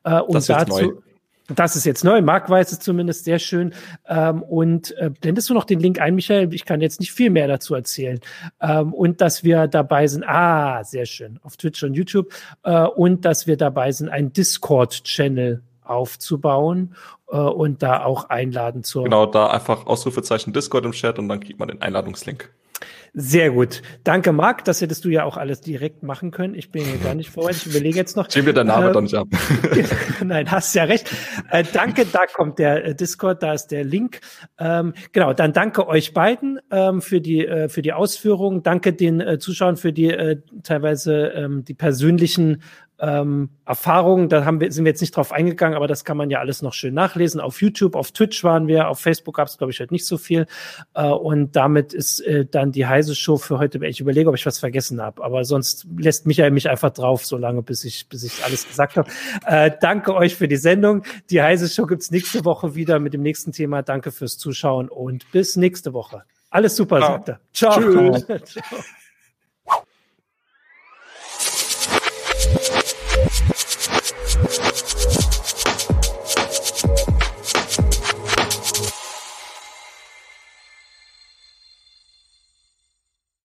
[0.03, 1.01] Äh, und dazu,
[1.47, 2.21] das ist jetzt neu.
[2.21, 3.73] Marc weiß es zumindest sehr schön.
[4.07, 6.53] Ähm, und äh, blendest du noch den Link ein, Michael?
[6.53, 8.19] Ich kann jetzt nicht viel mehr dazu erzählen.
[8.61, 12.33] Ähm, und dass wir dabei sind, ah, sehr schön, auf Twitch und YouTube.
[12.63, 16.95] Äh, und dass wir dabei sind, einen Discord-Channel aufzubauen
[17.31, 19.03] äh, und da auch einladen zu.
[19.03, 22.51] Genau, da einfach Ausrufezeichen Discord im Chat und dann kriegt man den Einladungslink.
[23.13, 23.81] Sehr gut.
[24.03, 24.65] Danke, Marc.
[24.65, 26.53] Das hättest du ja auch alles direkt machen können.
[26.53, 27.65] Ich bin hier gar nicht vorbereitet.
[27.65, 28.29] Ich überlege jetzt noch.
[28.29, 29.27] Schieben wir deinen Namen äh, doch nicht ab.
[30.23, 31.11] Nein, hast ja recht.
[31.49, 34.19] Äh, danke, da kommt der äh, Discord, da ist der Link.
[34.59, 38.63] Ähm, genau, dann danke euch beiden ähm, für die äh, für die Ausführungen.
[38.63, 42.61] Danke den äh, Zuschauern für die äh, teilweise ähm, die persönlichen
[42.99, 46.29] ähm, Erfahrungen, da haben wir, sind wir jetzt nicht drauf eingegangen, aber das kann man
[46.29, 47.39] ja alles noch schön nachlesen.
[47.39, 50.17] Auf YouTube, auf Twitch waren wir, auf Facebook gab es, glaube ich, halt nicht so
[50.17, 50.47] viel.
[50.95, 53.85] Äh, und damit ist äh, dann die heiße Show für heute.
[53.85, 57.37] Ich überlege, ob ich was vergessen habe, aber sonst lässt Michael mich einfach drauf, so
[57.37, 59.09] lange, bis ich, bis ich alles gesagt habe.
[59.45, 61.03] Äh, danke euch für die Sendung.
[61.29, 63.83] Die heiße Show gibt's nächste Woche wieder mit dem nächsten Thema.
[63.83, 66.23] Danke fürs Zuschauen und bis nächste Woche.
[66.49, 67.11] Alles super, Ciao.
[67.11, 67.39] sagt er.
[67.53, 67.79] Ciao.
[67.79, 68.25] Tschüss.
[68.45, 68.79] Ciao.